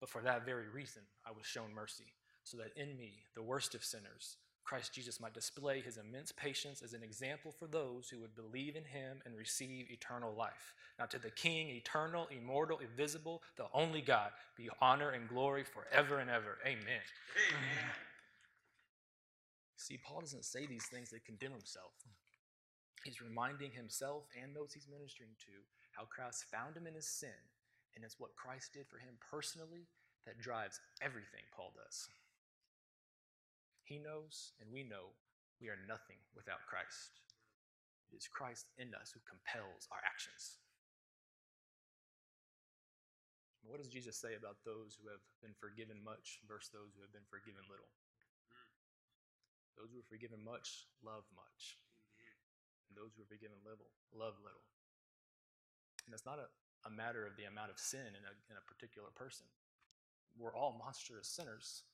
But 0.00 0.08
for 0.08 0.22
that 0.22 0.46
very 0.46 0.68
reason, 0.68 1.02
I 1.26 1.30
was 1.30 1.44
shown 1.44 1.74
mercy, 1.74 2.12
so 2.42 2.56
that 2.56 2.76
in 2.76 2.96
me, 2.96 3.12
the 3.34 3.42
worst 3.42 3.74
of 3.74 3.84
sinners, 3.84 4.38
Christ 4.64 4.94
Jesus 4.94 5.20
might 5.20 5.34
display 5.34 5.80
his 5.80 5.96
immense 5.96 6.32
patience 6.32 6.80
as 6.82 6.92
an 6.92 7.02
example 7.02 7.52
for 7.52 7.66
those 7.66 8.08
who 8.08 8.20
would 8.20 8.36
believe 8.36 8.76
in 8.76 8.84
him 8.84 9.20
and 9.24 9.36
receive 9.36 9.90
eternal 9.90 10.34
life. 10.34 10.74
Now, 10.98 11.06
to 11.06 11.18
the 11.18 11.30
King, 11.30 11.70
eternal, 11.70 12.28
immortal, 12.30 12.78
invisible, 12.78 13.42
the 13.56 13.66
only 13.74 14.00
God, 14.00 14.30
be 14.56 14.70
honor 14.80 15.10
and 15.10 15.28
glory 15.28 15.64
forever 15.64 16.18
and 16.18 16.30
ever. 16.30 16.58
Amen. 16.64 16.78
Amen. 16.86 17.90
See, 19.76 19.98
Paul 19.98 20.20
doesn't 20.20 20.44
say 20.44 20.66
these 20.66 20.86
things 20.86 21.08
to 21.10 21.18
condemn 21.20 21.52
himself. 21.52 21.92
He's 23.04 23.20
reminding 23.20 23.72
himself 23.72 24.24
and 24.40 24.54
those 24.54 24.72
he's 24.72 24.86
ministering 24.88 25.30
to 25.40 25.52
how 25.92 26.04
Christ 26.04 26.44
found 26.44 26.76
him 26.76 26.86
in 26.86 26.94
his 26.94 27.08
sin, 27.08 27.40
and 27.94 28.04
it's 28.04 28.20
what 28.20 28.36
Christ 28.36 28.72
did 28.72 28.86
for 28.86 28.98
him 28.98 29.18
personally 29.18 29.88
that 30.26 30.38
drives 30.38 30.80
everything 31.02 31.44
Paul 31.54 31.72
does. 31.74 32.08
He 33.84 33.98
knows, 33.98 34.54
and 34.62 34.70
we 34.70 34.86
know, 34.86 35.16
we 35.58 35.68
are 35.68 35.80
nothing 35.88 36.22
without 36.32 36.62
Christ. 36.70 37.18
It 38.10 38.16
is 38.16 38.30
Christ 38.30 38.70
in 38.78 38.94
us 38.94 39.10
who 39.10 39.22
compels 39.26 39.90
our 39.90 40.02
actions. 40.06 40.58
What 43.66 43.78
does 43.78 43.92
Jesus 43.92 44.18
say 44.18 44.34
about 44.34 44.58
those 44.66 44.98
who 44.98 45.06
have 45.12 45.22
been 45.44 45.54
forgiven 45.54 46.00
much 46.02 46.42
versus 46.48 46.72
those 46.72 46.90
who 46.96 47.04
have 47.06 47.14
been 47.14 47.28
forgiven 47.28 47.62
little? 47.70 47.90
Those 49.78 49.92
who 49.94 50.02
are 50.02 50.10
forgiven 50.10 50.42
much 50.42 50.90
love 51.06 51.22
much. 51.36 51.78
And 52.90 52.98
those 52.98 53.14
who 53.14 53.22
are 53.22 53.30
forgiven 53.30 53.62
little 53.62 53.94
love 54.10 54.34
little. 54.42 54.64
And 56.06 56.14
it's 56.16 56.26
not 56.26 56.42
a, 56.42 56.50
a 56.86 56.90
matter 56.90 57.26
of 57.26 57.36
the 57.36 57.44
amount 57.44 57.70
of 57.70 57.78
sin 57.78 58.16
in 58.16 58.24
a, 58.24 58.34
in 58.48 58.56
a 58.56 58.64
particular 58.68 59.08
person. 59.12 59.46
We're 60.38 60.54
all 60.56 60.76
monstrous 60.78 61.28
sinners. 61.28 61.84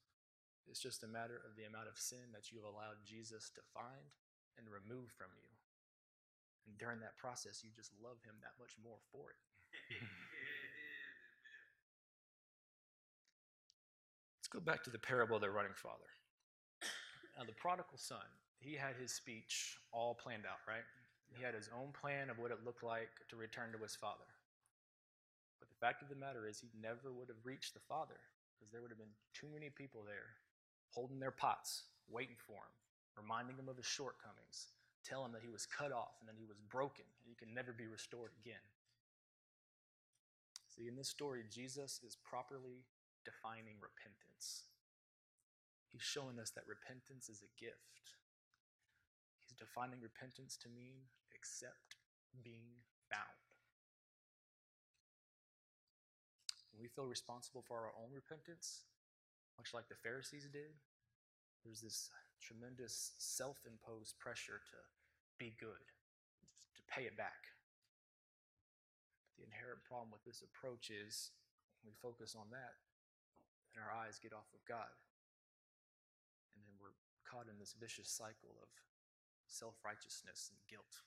It's 0.69 0.83
just 0.83 1.03
a 1.03 1.11
matter 1.11 1.41
of 1.47 1.57
the 1.57 1.65
amount 1.65 1.89
of 1.89 1.99
sin 1.99 2.31
that 2.35 2.51
you've 2.51 2.67
allowed 2.67 3.03
Jesus 3.07 3.51
to 3.55 3.63
find 3.75 4.11
and 4.59 4.67
remove 4.67 5.11
from 5.15 5.31
you. 5.39 5.51
And 6.67 6.79
during 6.79 6.99
that 7.01 7.17
process, 7.17 7.63
you 7.63 7.71
just 7.75 7.93
love 8.03 8.19
him 8.27 8.35
that 8.43 8.59
much 8.59 8.75
more 8.83 8.99
for 9.11 9.31
it. 9.31 9.39
Let's 14.39 14.51
go 14.51 14.61
back 14.61 14.83
to 14.85 14.91
the 14.91 14.99
parable 14.99 15.37
of 15.37 15.43
the 15.43 15.51
running 15.51 15.75
father. 15.75 16.11
Now, 17.37 17.45
the 17.45 17.53
prodigal 17.53 17.99
son, 17.99 18.25
he 18.59 18.75
had 18.75 18.97
his 18.97 19.13
speech 19.13 19.79
all 19.93 20.15
planned 20.15 20.47
out, 20.47 20.63
right? 20.67 20.87
He 21.37 21.43
had 21.43 21.55
his 21.55 21.69
own 21.75 21.93
plan 21.93 22.31
of 22.31 22.39
what 22.39 22.51
it 22.51 22.65
looked 22.65 22.83
like 22.83 23.11
to 23.29 23.37
return 23.37 23.73
to 23.73 23.79
his 23.79 23.95
father. 23.95 24.25
But 25.61 25.69
the 25.69 25.81
fact 25.81 26.03
of 26.03 26.09
the 26.09 26.17
matter 26.17 26.47
is, 26.47 26.61
he 26.61 26.69
never 26.81 27.13
would 27.13 27.29
have 27.29 27.45
reached 27.45 27.75
the 27.75 27.85
father 27.89 28.21
because 28.55 28.73
there 28.73 28.83
would 28.83 28.91
have 28.91 29.01
been 29.01 29.17
too 29.33 29.49
many 29.53 29.71
people 29.71 30.03
there 30.05 30.37
holding 30.91 31.21
their 31.21 31.35
pots, 31.35 31.85
waiting 32.09 32.37
for 32.41 32.61
him, 32.65 32.75
reminding 33.17 33.57
him 33.57 33.69
of 33.69 33.77
his 33.77 33.87
shortcomings, 33.87 34.73
tell 35.05 35.25
him 35.25 35.33
that 35.33 35.45
he 35.45 35.53
was 35.53 35.67
cut 35.67 35.93
off 35.93 36.17
and 36.21 36.29
that 36.29 36.41
he 36.41 36.49
was 36.49 36.59
broken 36.73 37.05
and 37.05 37.29
he 37.29 37.37
could 37.37 37.53
never 37.53 37.73
be 37.73 37.87
restored 37.87 38.33
again. 38.41 38.65
See, 40.73 40.89
in 40.89 40.97
this 40.97 41.09
story, 41.09 41.45
Jesus 41.49 42.01
is 42.05 42.17
properly 42.21 42.85
defining 43.25 43.81
repentance. 43.81 44.69
He's 45.89 46.05
showing 46.05 46.39
us 46.39 46.51
that 46.53 46.69
repentance 46.69 47.29
is 47.29 47.41
a 47.41 47.55
gift. 47.57 48.19
He's 49.47 49.57
defining 49.57 50.03
repentance 50.03 50.57
to 50.61 50.69
mean 50.69 51.09
accept 51.33 51.97
being 52.43 52.83
found. 53.09 53.46
When 56.77 56.85
we 56.85 56.93
feel 56.93 57.09
responsible 57.09 57.65
for 57.65 57.89
our 57.89 57.97
own 57.97 58.13
repentance, 58.13 58.85
much 59.57 59.73
like 59.73 59.89
the 59.89 59.97
Pharisees 59.97 60.45
did, 60.53 60.77
there's 61.65 61.81
this 61.81 62.13
tremendous 62.45 63.17
self 63.17 63.65
imposed 63.65 64.21
pressure 64.21 64.61
to 64.61 64.79
be 65.41 65.57
good, 65.57 65.89
to 66.77 66.83
pay 66.85 67.09
it 67.09 67.17
back. 67.17 67.49
The 69.41 69.49
inherent 69.49 69.81
problem 69.89 70.13
with 70.13 70.25
this 70.29 70.45
approach 70.45 70.93
is 70.93 71.33
we 71.85 71.97
focus 72.05 72.37
on 72.37 72.53
that, 72.53 72.77
and 73.73 73.81
our 73.81 73.93
eyes 73.93 74.21
get 74.21 74.37
off 74.37 74.53
of 74.53 74.61
God 74.69 74.93
And 76.57 76.65
then 76.65 76.77
we're 76.81 76.97
caught 77.25 77.49
in 77.49 77.59
this 77.59 77.77
vicious 77.79 78.11
cycle 78.13 78.57
of 78.61 78.69
self 79.49 79.81
righteousness 79.85 80.53
and 80.53 80.61
guilt. 80.69 81.05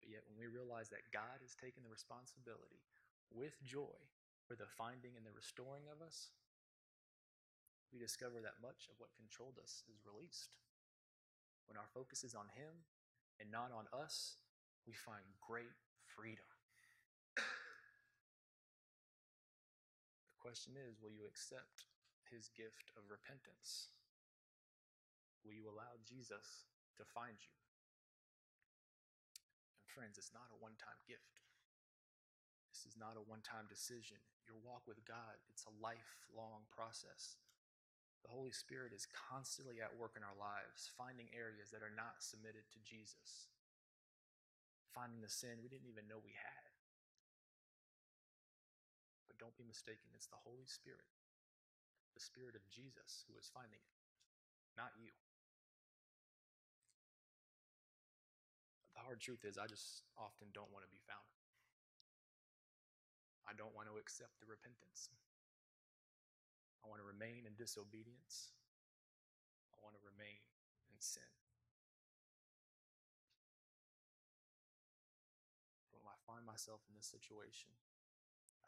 But 0.00 0.08
yet, 0.08 0.24
when 0.28 0.40
we 0.40 0.48
realize 0.48 0.88
that 0.90 1.08
God 1.12 1.44
has 1.44 1.54
taken 1.56 1.84
the 1.84 1.92
responsibility 1.92 2.84
with 3.30 3.56
joy 3.64 3.96
for 4.46 4.56
the 4.56 4.68
finding 4.68 5.16
and 5.16 5.24
the 5.24 5.32
restoring 5.32 5.88
of 5.88 6.04
us, 6.04 6.32
we 7.92 8.02
discover 8.02 8.42
that 8.42 8.58
much 8.58 8.90
of 8.90 8.98
what 8.98 9.14
controlled 9.14 9.56
us 9.62 9.86
is 9.86 10.02
released. 10.02 10.58
When 11.70 11.78
our 11.78 11.86
focus 11.94 12.26
is 12.26 12.34
on 12.34 12.50
Him 12.58 12.84
and 13.38 13.54
not 13.54 13.70
on 13.70 13.86
us, 13.94 14.42
we 14.82 14.92
find 14.92 15.24
great 15.40 15.78
freedom. 16.04 16.44
The 20.34 20.42
question 20.42 20.76
is 20.76 21.00
will 21.00 21.14
you 21.14 21.24
accept 21.24 21.88
His 22.28 22.52
gift 22.52 22.92
of 22.98 23.08
repentance? 23.08 23.94
Will 25.46 25.54
you 25.54 25.70
allow 25.70 25.96
Jesus 26.04 26.68
to 26.98 27.04
find 27.06 27.38
you? 27.40 27.56
And 29.80 29.88
friends, 29.88 30.18
it's 30.18 30.34
not 30.34 30.52
a 30.52 30.58
one 30.60 30.76
time 30.76 31.00
gift. 31.08 31.40
This 32.74 32.90
is 32.90 32.98
not 32.98 33.14
a 33.14 33.22
one 33.22 33.38
time 33.46 33.70
decision. 33.70 34.18
Your 34.50 34.58
walk 34.66 34.82
with 34.90 34.98
God, 35.06 35.38
it's 35.46 35.62
a 35.62 35.78
lifelong 35.78 36.66
process. 36.74 37.38
The 38.26 38.34
Holy 38.34 38.50
Spirit 38.50 38.90
is 38.90 39.06
constantly 39.14 39.78
at 39.78 39.94
work 39.94 40.18
in 40.18 40.26
our 40.26 40.34
lives, 40.34 40.90
finding 40.98 41.30
areas 41.30 41.70
that 41.70 41.86
are 41.86 41.94
not 41.94 42.18
submitted 42.18 42.66
to 42.74 42.82
Jesus, 42.82 43.46
finding 44.90 45.22
the 45.22 45.30
sin 45.30 45.62
we 45.62 45.70
didn't 45.70 45.86
even 45.86 46.10
know 46.10 46.18
we 46.18 46.34
had. 46.34 46.66
But 49.30 49.38
don't 49.38 49.54
be 49.54 49.62
mistaken, 49.62 50.10
it's 50.10 50.26
the 50.26 50.42
Holy 50.42 50.66
Spirit, 50.66 51.06
the 52.18 52.24
Spirit 52.26 52.58
of 52.58 52.66
Jesus, 52.74 53.22
who 53.30 53.38
is 53.38 53.46
finding 53.54 53.78
it, 53.78 53.94
not 54.74 54.90
you. 54.98 55.14
The 58.98 59.06
hard 59.06 59.22
truth 59.22 59.46
is, 59.46 59.62
I 59.62 59.70
just 59.70 60.02
often 60.18 60.50
don't 60.50 60.74
want 60.74 60.82
to 60.82 60.90
be 60.90 61.04
found. 61.06 61.43
I 63.44 63.52
don't 63.52 63.74
want 63.76 63.92
to 63.92 64.00
accept 64.00 64.40
the 64.40 64.48
repentance. 64.48 65.12
I 66.84 66.88
want 66.88 67.00
to 67.00 67.08
remain 67.08 67.48
in 67.48 67.56
disobedience. 67.56 68.52
I 69.72 69.80
want 69.80 69.96
to 69.96 70.04
remain 70.04 70.40
in 70.92 70.96
sin. 71.00 71.28
When 75.92 76.04
I 76.04 76.16
find 76.28 76.44
myself 76.44 76.84
in 76.88 76.96
this 76.96 77.08
situation, 77.08 77.72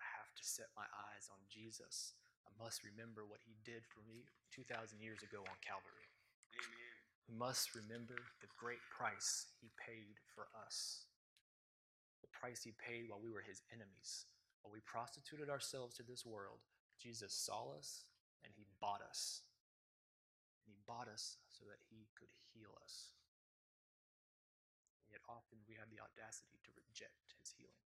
I 0.00 0.04
have 0.16 0.32
to 0.32 0.44
set 0.44 0.72
my 0.72 0.88
eyes 1.12 1.28
on 1.28 1.40
Jesus. 1.48 2.16
I 2.48 2.52
must 2.56 2.84
remember 2.84 3.28
what 3.28 3.44
he 3.44 3.56
did 3.68 3.84
for 3.84 4.00
me 4.08 4.24
2,000 4.52 5.00
years 5.00 5.20
ago 5.20 5.44
on 5.44 5.56
Calvary. 5.60 6.08
Amen. 6.56 6.96
We 7.28 7.34
must 7.36 7.76
remember 7.76 8.16
the 8.40 8.48
great 8.56 8.80
price 8.88 9.52
he 9.60 9.68
paid 9.76 10.16
for 10.32 10.48
us. 10.56 11.04
The 12.24 12.32
price 12.32 12.64
he 12.64 12.72
paid 12.80 13.12
while 13.12 13.20
we 13.20 13.32
were 13.32 13.44
his 13.44 13.60
enemies. 13.68 14.24
While 14.66 14.74
we 14.74 14.82
prostituted 14.82 15.46
ourselves 15.46 15.94
to 15.94 16.02
this 16.02 16.26
world, 16.26 16.58
Jesus 16.98 17.30
saw 17.30 17.78
us 17.78 18.02
and 18.42 18.50
he 18.50 18.66
bought 18.82 18.98
us. 18.98 19.46
And 20.66 20.74
he 20.74 20.82
bought 20.90 21.06
us 21.06 21.38
so 21.46 21.62
that 21.70 21.78
he 21.86 22.10
could 22.18 22.34
heal 22.50 22.74
us. 22.82 23.14
And 25.06 25.14
yet 25.14 25.22
often 25.30 25.62
we 25.70 25.78
have 25.78 25.86
the 25.86 26.02
audacity 26.02 26.58
to 26.66 26.74
reject 26.74 27.38
his 27.38 27.54
healing. 27.54 27.86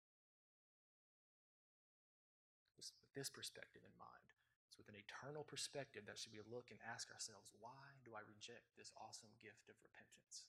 With 2.81 2.89
this 3.13 3.29
perspective 3.29 3.85
in 3.85 3.93
mind, 4.01 4.33
it's 4.65 4.81
with 4.81 4.89
an 4.89 4.97
eternal 4.97 5.45
perspective 5.45 6.09
that 6.09 6.17
should 6.17 6.33
we 6.33 6.41
look 6.49 6.73
and 6.73 6.81
ask 6.89 7.13
ourselves, 7.13 7.53
why 7.61 8.01
do 8.01 8.17
I 8.17 8.25
reject 8.25 8.73
this 8.81 8.97
awesome 8.97 9.37
gift 9.45 9.69
of 9.69 9.77
repentance? 9.85 10.49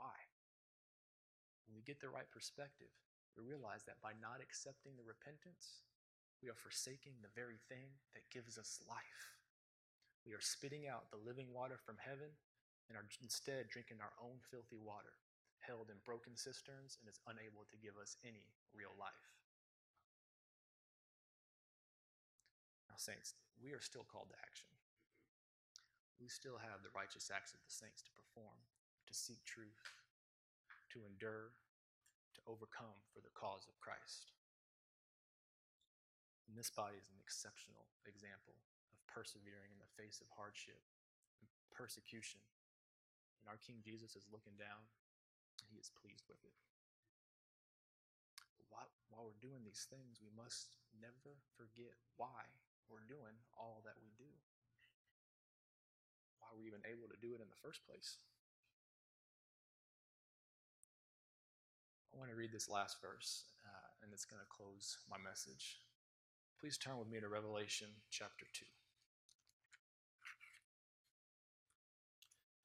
Why? 0.00 0.16
When 1.68 1.76
we 1.76 1.84
get 1.84 2.00
the 2.00 2.08
right 2.08 2.32
perspective, 2.32 2.88
we 3.34 3.42
realize 3.42 3.82
that 3.84 4.02
by 4.02 4.14
not 4.22 4.38
accepting 4.38 4.94
the 4.94 5.06
repentance, 5.06 5.82
we 6.42 6.48
are 6.48 6.58
forsaking 6.58 7.18
the 7.20 7.32
very 7.34 7.58
thing 7.66 7.90
that 8.14 8.30
gives 8.30 8.58
us 8.58 8.82
life. 8.86 9.34
We 10.24 10.32
are 10.32 10.44
spitting 10.44 10.88
out 10.88 11.10
the 11.10 11.20
living 11.20 11.52
water 11.52 11.76
from 11.76 12.00
heaven 12.00 12.32
and 12.88 12.96
are 12.96 13.06
instead 13.20 13.68
drinking 13.68 14.00
our 14.00 14.12
own 14.20 14.40
filthy 14.52 14.80
water, 14.80 15.16
held 15.60 15.88
in 15.88 16.00
broken 16.04 16.36
cisterns 16.36 17.00
and 17.00 17.08
is 17.08 17.20
unable 17.28 17.64
to 17.72 17.80
give 17.80 17.96
us 17.96 18.16
any 18.24 18.44
real 18.72 18.92
life. 19.00 19.24
Now, 22.88 23.00
saints, 23.00 23.34
we 23.58 23.72
are 23.72 23.82
still 23.82 24.04
called 24.04 24.30
to 24.30 24.38
action. 24.38 24.70
We 26.20 26.28
still 26.30 26.60
have 26.60 26.84
the 26.84 26.94
righteous 26.94 27.32
acts 27.32 27.56
of 27.56 27.60
the 27.64 27.72
saints 27.72 28.04
to 28.06 28.12
perform, 28.14 28.54
to 29.08 29.14
seek 29.16 29.42
truth, 29.44 29.82
to 30.94 31.02
endure, 31.08 31.56
overcome 32.44 32.96
for 33.12 33.20
the 33.24 33.32
cause 33.32 33.64
of 33.68 33.76
Christ. 33.80 34.32
And 36.48 36.54
this 36.54 36.70
body 36.70 37.00
is 37.00 37.08
an 37.08 37.20
exceptional 37.20 37.88
example 38.04 38.54
of 38.92 39.00
persevering 39.08 39.72
in 39.72 39.80
the 39.80 39.94
face 39.96 40.20
of 40.20 40.28
hardship 40.32 40.80
and 41.40 41.48
persecution. 41.72 42.40
And 43.40 43.48
our 43.48 43.60
King 43.60 43.80
Jesus 43.80 44.16
is 44.16 44.28
looking 44.28 44.56
down 44.60 44.84
and 45.60 45.66
he 45.72 45.80
is 45.80 45.92
pleased 45.92 46.28
with 46.28 46.40
it. 46.44 46.56
While, 48.68 48.90
while 49.08 49.24
we're 49.28 49.44
doing 49.44 49.62
these 49.62 49.86
things, 49.88 50.18
we 50.18 50.32
must 50.34 50.74
never 50.98 51.38
forget 51.54 51.94
why 52.18 52.44
we're 52.90 53.06
doing 53.06 53.38
all 53.56 53.80
that 53.86 53.96
we 54.02 54.12
do. 54.18 54.30
Why 56.42 56.52
we're 56.52 56.68
even 56.68 56.84
able 56.84 57.08
to 57.08 57.18
do 57.22 57.32
it 57.32 57.40
in 57.40 57.48
the 57.48 57.62
first 57.62 57.86
place. 57.86 58.20
I 62.14 62.18
want 62.18 62.30
to 62.30 62.36
read 62.36 62.52
this 62.52 62.70
last 62.70 63.02
verse, 63.02 63.42
uh, 63.66 63.88
and 64.02 64.12
it's 64.12 64.24
going 64.24 64.38
to 64.38 64.46
close 64.46 64.98
my 65.10 65.16
message. 65.18 65.82
Please 66.60 66.78
turn 66.78 66.96
with 66.96 67.10
me 67.10 67.18
to 67.18 67.26
Revelation 67.26 67.88
chapter 68.10 68.46
2. 68.54 68.64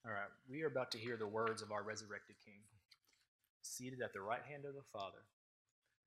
All 0.06 0.14
right, 0.14 0.30
we 0.48 0.62
are 0.62 0.68
about 0.68 0.92
to 0.92 1.00
hear 1.00 1.18
the 1.18 1.28
words 1.28 1.64
of 1.64 1.72
our 1.72 1.82
resurrected 1.82 2.36
King, 2.46 2.62
seated 3.64 4.02
at 4.02 4.14
the 4.14 4.22
right 4.22 4.46
hand 4.48 4.66
of 4.66 4.76
the 4.76 4.86
Father. 4.94 5.26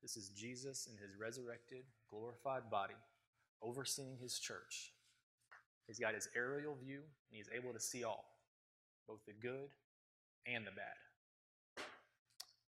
This 0.03 0.17
is 0.17 0.31
Jesus 0.31 0.87
in 0.87 0.97
his 0.97 1.19
resurrected, 1.21 1.83
glorified 2.09 2.71
body, 2.71 2.95
overseeing 3.61 4.19
his 4.23 4.39
church. 4.39 4.93
He's 5.89 5.99
got 5.99 6.15
his 6.15 6.29
aerial 6.37 6.77
view, 6.77 7.03
and 7.03 7.37
he's 7.37 7.51
able 7.53 7.73
to 7.73 7.81
see 7.81 8.05
all, 8.05 8.25
both 9.09 9.27
the 9.27 9.35
good 9.35 9.71
and 10.47 10.65
the 10.65 10.71
bad. 10.71 10.95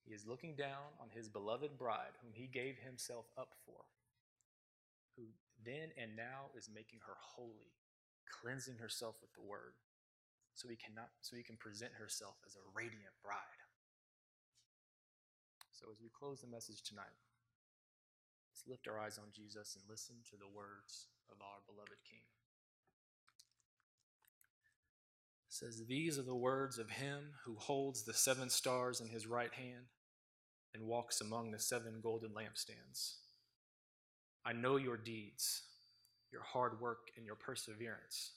He 0.07 0.13
is 0.13 0.27
looking 0.27 0.55
down 0.55 0.93
on 1.01 1.09
his 1.09 1.29
beloved 1.29 1.79
bride, 1.79 2.13
whom 2.21 2.33
he 2.35 2.47
gave 2.47 2.77
himself 2.77 3.25
up 3.39 3.57
for, 3.65 3.89
who 5.17 5.25
then 5.65 5.97
and 5.97 6.15
now 6.15 6.53
is 6.57 6.69
making 6.69 7.01
her 7.07 7.17
holy, 7.17 7.73
cleansing 8.29 8.77
herself 8.77 9.17
with 9.23 9.33
the 9.33 9.43
word, 9.49 9.73
so 10.53 10.69
he 10.69 10.77
cannot 10.77 11.09
so 11.23 11.37
he 11.37 11.43
can 11.43 11.57
present 11.57 11.93
herself 11.99 12.37
as 12.47 12.55
a 12.55 12.69
radiant 12.77 13.17
bride. 13.25 13.65
So 15.73 15.87
as 15.91 16.01
we 16.03 16.11
close 16.13 16.41
the 16.41 16.53
message 16.53 16.83
tonight, 16.83 17.17
let's 18.53 18.69
lift 18.69 18.87
our 18.87 19.01
eyes 19.01 19.19
on 19.19 19.33
Jesus 19.33 19.75
and 19.75 19.85
listen 19.89 20.17
to 20.31 20.37
the 20.37 20.49
words 20.49 21.09
of 21.33 21.41
our 21.41 21.65
beloved 21.67 21.99
King. 22.09 22.29
It 25.49 25.53
says, 25.53 25.83
These 25.89 26.19
are 26.19 26.23
the 26.23 26.35
words 26.35 26.79
of 26.79 26.91
him 26.91 27.35
who 27.45 27.57
holds 27.57 28.05
the 28.05 28.13
seven 28.13 28.51
stars 28.51 29.01
in 29.01 29.09
his 29.09 29.27
right 29.27 29.53
hand 29.53 29.87
and 30.75 30.87
walks 30.87 31.21
among 31.21 31.51
the 31.51 31.59
seven 31.59 32.01
golden 32.03 32.31
lampstands. 32.31 33.15
I 34.45 34.53
know 34.53 34.77
your 34.77 34.97
deeds, 34.97 35.63
your 36.33 36.43
hard 36.43 36.81
work, 36.81 37.11
and 37.17 37.25
your 37.25 37.37
perseverance. 37.37 38.33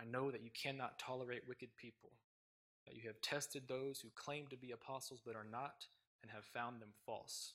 I 0.00 0.04
know 0.04 0.30
that 0.30 0.42
you 0.42 0.50
cannot 0.60 0.98
tolerate 0.98 1.46
wicked 1.46 1.76
people, 1.76 2.10
that 2.86 2.96
you 2.96 3.02
have 3.06 3.20
tested 3.20 3.64
those 3.68 4.00
who 4.00 4.08
claim 4.14 4.46
to 4.48 4.56
be 4.56 4.72
apostles 4.72 5.20
but 5.24 5.36
are 5.36 5.46
not, 5.50 5.86
and 6.22 6.32
have 6.32 6.44
found 6.44 6.80
them 6.80 6.88
false. 7.04 7.52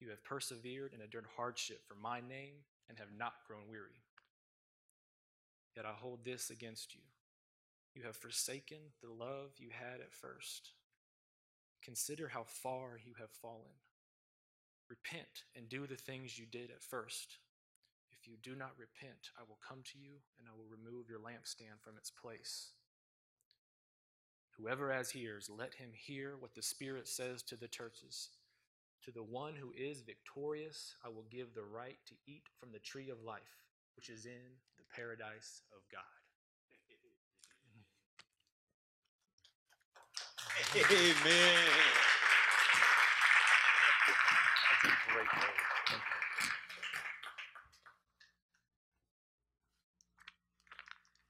You 0.00 0.10
have 0.10 0.24
persevered 0.24 0.92
and 0.92 1.00
endured 1.00 1.26
hardship 1.36 1.82
for 1.86 1.94
my 1.94 2.18
name 2.18 2.54
and 2.88 2.98
have 2.98 3.16
not 3.16 3.34
grown 3.46 3.68
weary. 3.70 4.02
Yet 5.76 5.86
I 5.86 5.92
hold 5.92 6.24
this 6.24 6.50
against 6.50 6.94
you. 6.94 7.00
You 7.94 8.02
have 8.02 8.16
forsaken 8.16 8.78
the 9.02 9.10
love 9.10 9.52
you 9.58 9.68
had 9.70 10.00
at 10.00 10.12
first. 10.12 10.70
Consider 11.84 12.28
how 12.28 12.44
far 12.44 12.98
you 13.04 13.14
have 13.18 13.30
fallen. 13.30 13.76
Repent 14.88 15.44
and 15.56 15.68
do 15.68 15.86
the 15.86 15.96
things 15.96 16.38
you 16.38 16.46
did 16.46 16.70
at 16.70 16.82
first. 16.82 17.38
If 18.12 18.28
you 18.28 18.36
do 18.42 18.54
not 18.54 18.78
repent, 18.78 19.30
I 19.36 19.42
will 19.48 19.58
come 19.66 19.82
to 19.92 19.98
you 19.98 20.12
and 20.38 20.46
I 20.48 20.56
will 20.56 20.70
remove 20.70 21.08
your 21.08 21.18
lampstand 21.18 21.80
from 21.80 21.96
its 21.96 22.10
place. 22.10 22.70
Whoever 24.58 24.92
has 24.92 25.16
ears, 25.16 25.50
let 25.50 25.74
him 25.74 25.90
hear 25.92 26.36
what 26.38 26.54
the 26.54 26.62
Spirit 26.62 27.08
says 27.08 27.42
to 27.44 27.56
the 27.56 27.68
churches. 27.68 28.28
To 29.04 29.10
the 29.10 29.22
one 29.22 29.54
who 29.56 29.72
is 29.76 30.02
victorious, 30.02 30.94
I 31.04 31.08
will 31.08 31.26
give 31.30 31.54
the 31.54 31.64
right 31.64 31.98
to 32.06 32.14
eat 32.28 32.44
from 32.60 32.70
the 32.70 32.78
tree 32.78 33.10
of 33.10 33.24
life, 33.24 33.64
which 33.96 34.08
is 34.08 34.26
in 34.26 34.60
the 34.78 34.84
paradise 34.94 35.62
of 35.74 35.82
God. 35.90 36.21
Amen. 40.74 40.84
That's 44.70 44.84
a 44.84 45.12
great 45.12 45.28
word. 45.36 46.00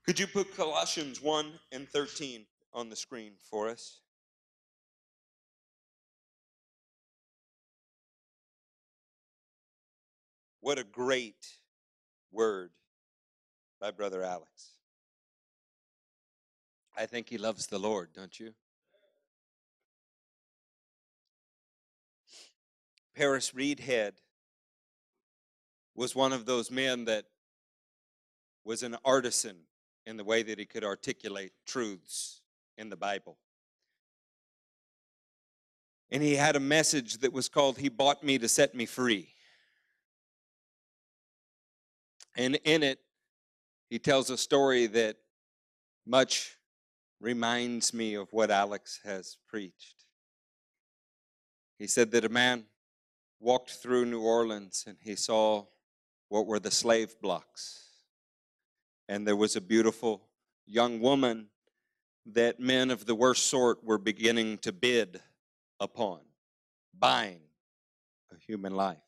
Could 0.06 0.20
you 0.20 0.28
put 0.28 0.56
Colossians 0.56 1.20
1 1.20 1.58
and 1.72 1.88
13 1.88 2.46
on 2.72 2.88
the 2.88 2.94
screen 2.94 3.32
for 3.50 3.68
us? 3.68 3.98
What 10.60 10.78
a 10.78 10.84
great 10.84 11.58
word 12.30 12.70
by 13.80 13.90
Brother 13.90 14.22
Alex. 14.22 14.74
I 16.96 17.06
think 17.06 17.28
he 17.28 17.38
loves 17.38 17.66
the 17.66 17.80
Lord, 17.80 18.10
don't 18.14 18.38
you? 18.38 18.54
Paris 23.14 23.52
Reidhead 23.52 24.12
was 25.94 26.14
one 26.14 26.32
of 26.32 26.46
those 26.46 26.70
men 26.70 27.04
that 27.04 27.26
was 28.64 28.82
an 28.82 28.96
artisan 29.04 29.56
in 30.06 30.16
the 30.16 30.24
way 30.24 30.42
that 30.42 30.58
he 30.58 30.64
could 30.64 30.84
articulate 30.84 31.52
truths 31.66 32.40
in 32.78 32.88
the 32.88 32.96
Bible. 32.96 33.36
And 36.10 36.22
he 36.22 36.34
had 36.34 36.56
a 36.56 36.60
message 36.60 37.18
that 37.18 37.32
was 37.32 37.48
called 37.48 37.78
He 37.78 37.88
Bought 37.88 38.22
Me 38.22 38.38
to 38.38 38.48
Set 38.48 38.74
Me 38.74 38.86
Free. 38.86 39.28
And 42.36 42.58
in 42.64 42.82
it, 42.82 42.98
he 43.88 43.98
tells 43.98 44.30
a 44.30 44.38
story 44.38 44.86
that 44.86 45.16
much 46.06 46.56
reminds 47.20 47.94
me 47.94 48.14
of 48.14 48.32
what 48.32 48.50
Alex 48.50 49.00
has 49.04 49.36
preached. 49.46 50.04
He 51.78 51.86
said 51.86 52.10
that 52.12 52.24
a 52.24 52.28
man 52.28 52.64
walked 53.42 53.70
through 53.70 54.06
New 54.06 54.22
Orleans 54.22 54.84
and 54.86 54.96
he 55.00 55.16
saw 55.16 55.66
what 56.28 56.46
were 56.46 56.60
the 56.60 56.70
slave 56.70 57.20
blocks. 57.20 57.80
And 59.08 59.26
there 59.26 59.36
was 59.36 59.56
a 59.56 59.60
beautiful 59.60 60.22
young 60.64 61.00
woman 61.00 61.48
that 62.24 62.60
men 62.60 62.90
of 62.90 63.04
the 63.04 63.16
worst 63.16 63.46
sort 63.46 63.82
were 63.84 63.98
beginning 63.98 64.58
to 64.58 64.72
bid 64.72 65.20
upon, 65.80 66.20
buying 66.96 67.40
a 68.32 68.38
human 68.38 68.74
life. 68.74 68.98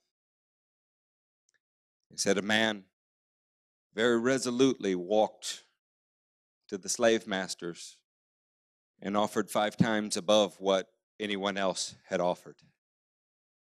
He 2.11 2.17
said, 2.19 2.37
A 2.37 2.43
man 2.43 2.85
very 3.95 4.19
resolutely 4.19 4.97
walked 4.97 5.63
to 6.69 6.77
the 6.77 6.89
slave 6.89 7.27
masters 7.27 7.99
and 9.01 9.17
offered 9.17 9.49
five 9.49 9.77
times 9.77 10.17
above 10.17 10.57
what 10.59 10.89
anyone 11.21 11.57
else 11.57 11.95
had 12.09 12.21
offered. 12.21 12.57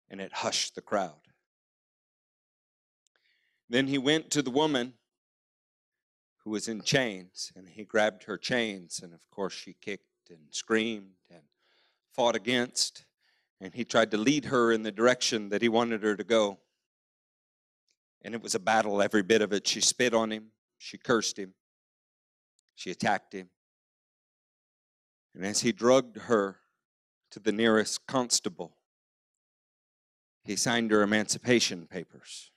And 0.10 0.20
it 0.20 0.34
hushed 0.34 0.76
the 0.76 0.82
crowd. 0.82 1.22
Then 3.70 3.88
he 3.88 3.98
went 3.98 4.32
to 4.32 4.42
the 4.42 4.50
woman 4.50 4.94
who 6.44 6.50
was 6.50 6.68
in 6.68 6.82
chains, 6.82 7.52
and 7.56 7.68
he 7.70 7.84
grabbed 7.84 8.24
her 8.24 8.38
chains, 8.38 9.02
and 9.04 9.14
of 9.14 9.30
course 9.30 9.54
she 9.54 9.76
kicked 9.80 10.06
and 10.30 10.40
screamed 10.50 11.18
and 11.30 11.42
fought 12.14 12.36
against, 12.36 13.06
and 13.62 13.74
he 13.74 13.84
tried 13.84 14.10
to 14.12 14.18
lead 14.18 14.46
her 14.46 14.72
in 14.72 14.84
the 14.84 14.92
direction 14.92 15.50
that 15.50 15.62
he 15.62 15.70
wanted 15.70 16.02
her 16.02 16.16
to 16.16 16.24
go. 16.24 16.58
And 18.24 18.34
it 18.34 18.42
was 18.42 18.56
a 18.56 18.60
battle, 18.60 19.02
every 19.02 19.22
bit 19.22 19.42
of 19.42 19.54
it. 19.54 19.68
She 19.68 19.82
spit 19.82 20.14
on 20.14 20.32
him, 20.32 20.48
she 20.78 20.98
cursed 20.98 21.38
him, 21.38 21.54
she 22.76 22.90
attacked 22.90 23.34
him. 23.34 23.50
And 25.36 25.46
as 25.46 25.62
he 25.62 25.72
drugged 25.72 26.18
her 26.18 26.58
to 27.32 27.40
the 27.40 27.52
nearest 27.52 28.08
constable. 28.08 28.79
He 30.50 30.56
signed 30.56 30.90
her 30.90 31.04
emancipation 31.04 31.86
papers 31.86 32.50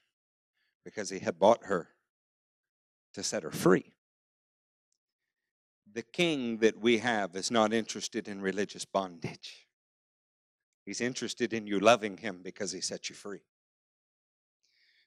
because 0.83 1.11
he 1.11 1.19
had 1.19 1.37
bought 1.37 1.65
her 1.65 1.89
to 3.13 3.21
set 3.21 3.43
her 3.43 3.51
free. 3.51 3.93
The 5.93 6.01
king 6.01 6.57
that 6.57 6.79
we 6.79 6.97
have 6.97 7.35
is 7.35 7.51
not 7.51 7.71
interested 7.71 8.27
in 8.27 8.41
religious 8.41 8.83
bondage. 8.83 9.67
He's 10.83 11.01
interested 11.01 11.53
in 11.53 11.67
you 11.67 11.79
loving 11.79 12.17
him 12.17 12.39
because 12.43 12.71
he 12.71 12.81
set 12.81 13.11
you 13.11 13.15
free. 13.15 13.43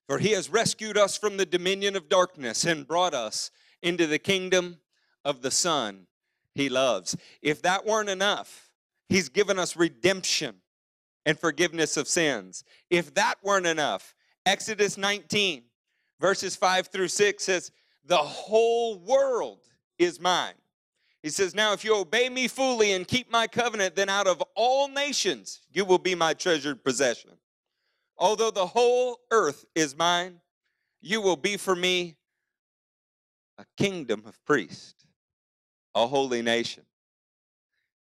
For 0.07 0.21
he 0.21 0.31
has 0.31 0.49
rescued 0.49 0.97
us 0.97 1.19
from 1.19 1.39
the 1.39 1.45
dominion 1.45 1.97
of 1.97 2.09
darkness 2.09 2.63
and 2.65 2.87
brought 2.87 3.15
us 3.15 3.51
into 3.83 4.07
the 4.07 4.21
kingdom 4.21 4.79
of 5.25 5.43
the 5.43 5.51
Son 5.51 6.07
he 6.55 6.69
loves. 6.69 7.17
If 7.43 7.63
that 7.63 7.85
weren't 7.85 8.11
enough, 8.11 8.71
he's 9.09 9.29
given 9.29 9.59
us 9.59 9.75
redemption 9.75 10.61
and 11.27 11.39
forgiveness 11.39 11.99
of 11.99 12.09
sins. 12.09 12.65
If 12.89 13.13
that 13.15 13.35
weren't 13.43 13.67
enough, 13.67 14.15
Exodus 14.47 14.97
19, 14.97 15.65
verses 16.21 16.57
5 16.57 16.87
through 16.87 17.09
6 17.09 17.45
says, 17.45 17.73
The 18.05 18.17
whole 18.17 18.99
world 19.01 19.59
is 19.99 20.21
mine. 20.21 20.55
He 21.23 21.31
says, 21.31 21.55
Now 21.55 21.73
if 21.73 21.85
you 21.85 21.97
obey 21.97 22.29
me 22.29 22.47
fully 22.47 22.93
and 22.93 23.07
keep 23.07 23.31
my 23.31 23.49
covenant, 23.49 23.97
then 23.97 24.09
out 24.09 24.29
of 24.29 24.43
all 24.55 24.89
nations 24.89 25.61
you 25.73 25.85
will 25.85 25.99
be 25.99 26.15
my 26.15 26.33
treasured 26.33 26.85
possession. 26.85 27.33
Although 28.17 28.53
the 28.53 28.67
whole 28.67 29.19
earth 29.31 29.65
is 29.75 29.97
mine, 29.97 30.41
you 31.03 31.21
will 31.21 31.37
be 31.37 31.57
for 31.57 31.75
me 31.75 32.17
a 33.59 33.65
kingdom 33.77 34.23
of 34.27 34.43
priests, 34.45 35.05
a 35.95 36.07
holy 36.07 36.43
nation. 36.43 36.85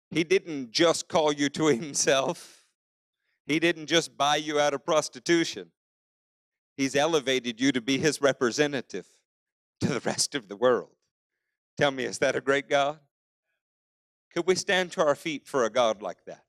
He 0.10 0.24
didn't 0.24 0.72
just 0.72 1.08
call 1.08 1.32
you 1.32 1.50
to 1.50 1.68
himself, 1.68 2.63
He 3.46 3.60
didn't 3.60 3.88
just 3.88 4.18
buy 4.18 4.38
you 4.38 4.60
out 4.60 4.74
of 4.74 4.86
prostitution. 4.86 5.72
He's 6.78 6.96
elevated 6.96 7.60
you 7.60 7.72
to 7.72 7.82
be 7.82 7.98
His 7.98 8.22
representative 8.22 9.06
to 9.82 9.88
the 9.88 10.00
rest 10.00 10.34
of 10.36 10.48
the 10.48 10.56
world. 10.56 10.96
Tell 11.78 11.92
me, 11.92 12.06
is 12.06 12.20
that 12.20 12.36
a 12.36 12.42
great 12.42 12.70
God? 12.70 13.00
Could 14.34 14.48
we 14.48 14.56
stand 14.56 14.92
to 14.94 15.06
our 15.06 15.16
feet 15.16 15.46
for 15.46 15.66
a 15.66 15.70
God 15.70 16.02
like 16.02 16.26
that? 16.26 16.44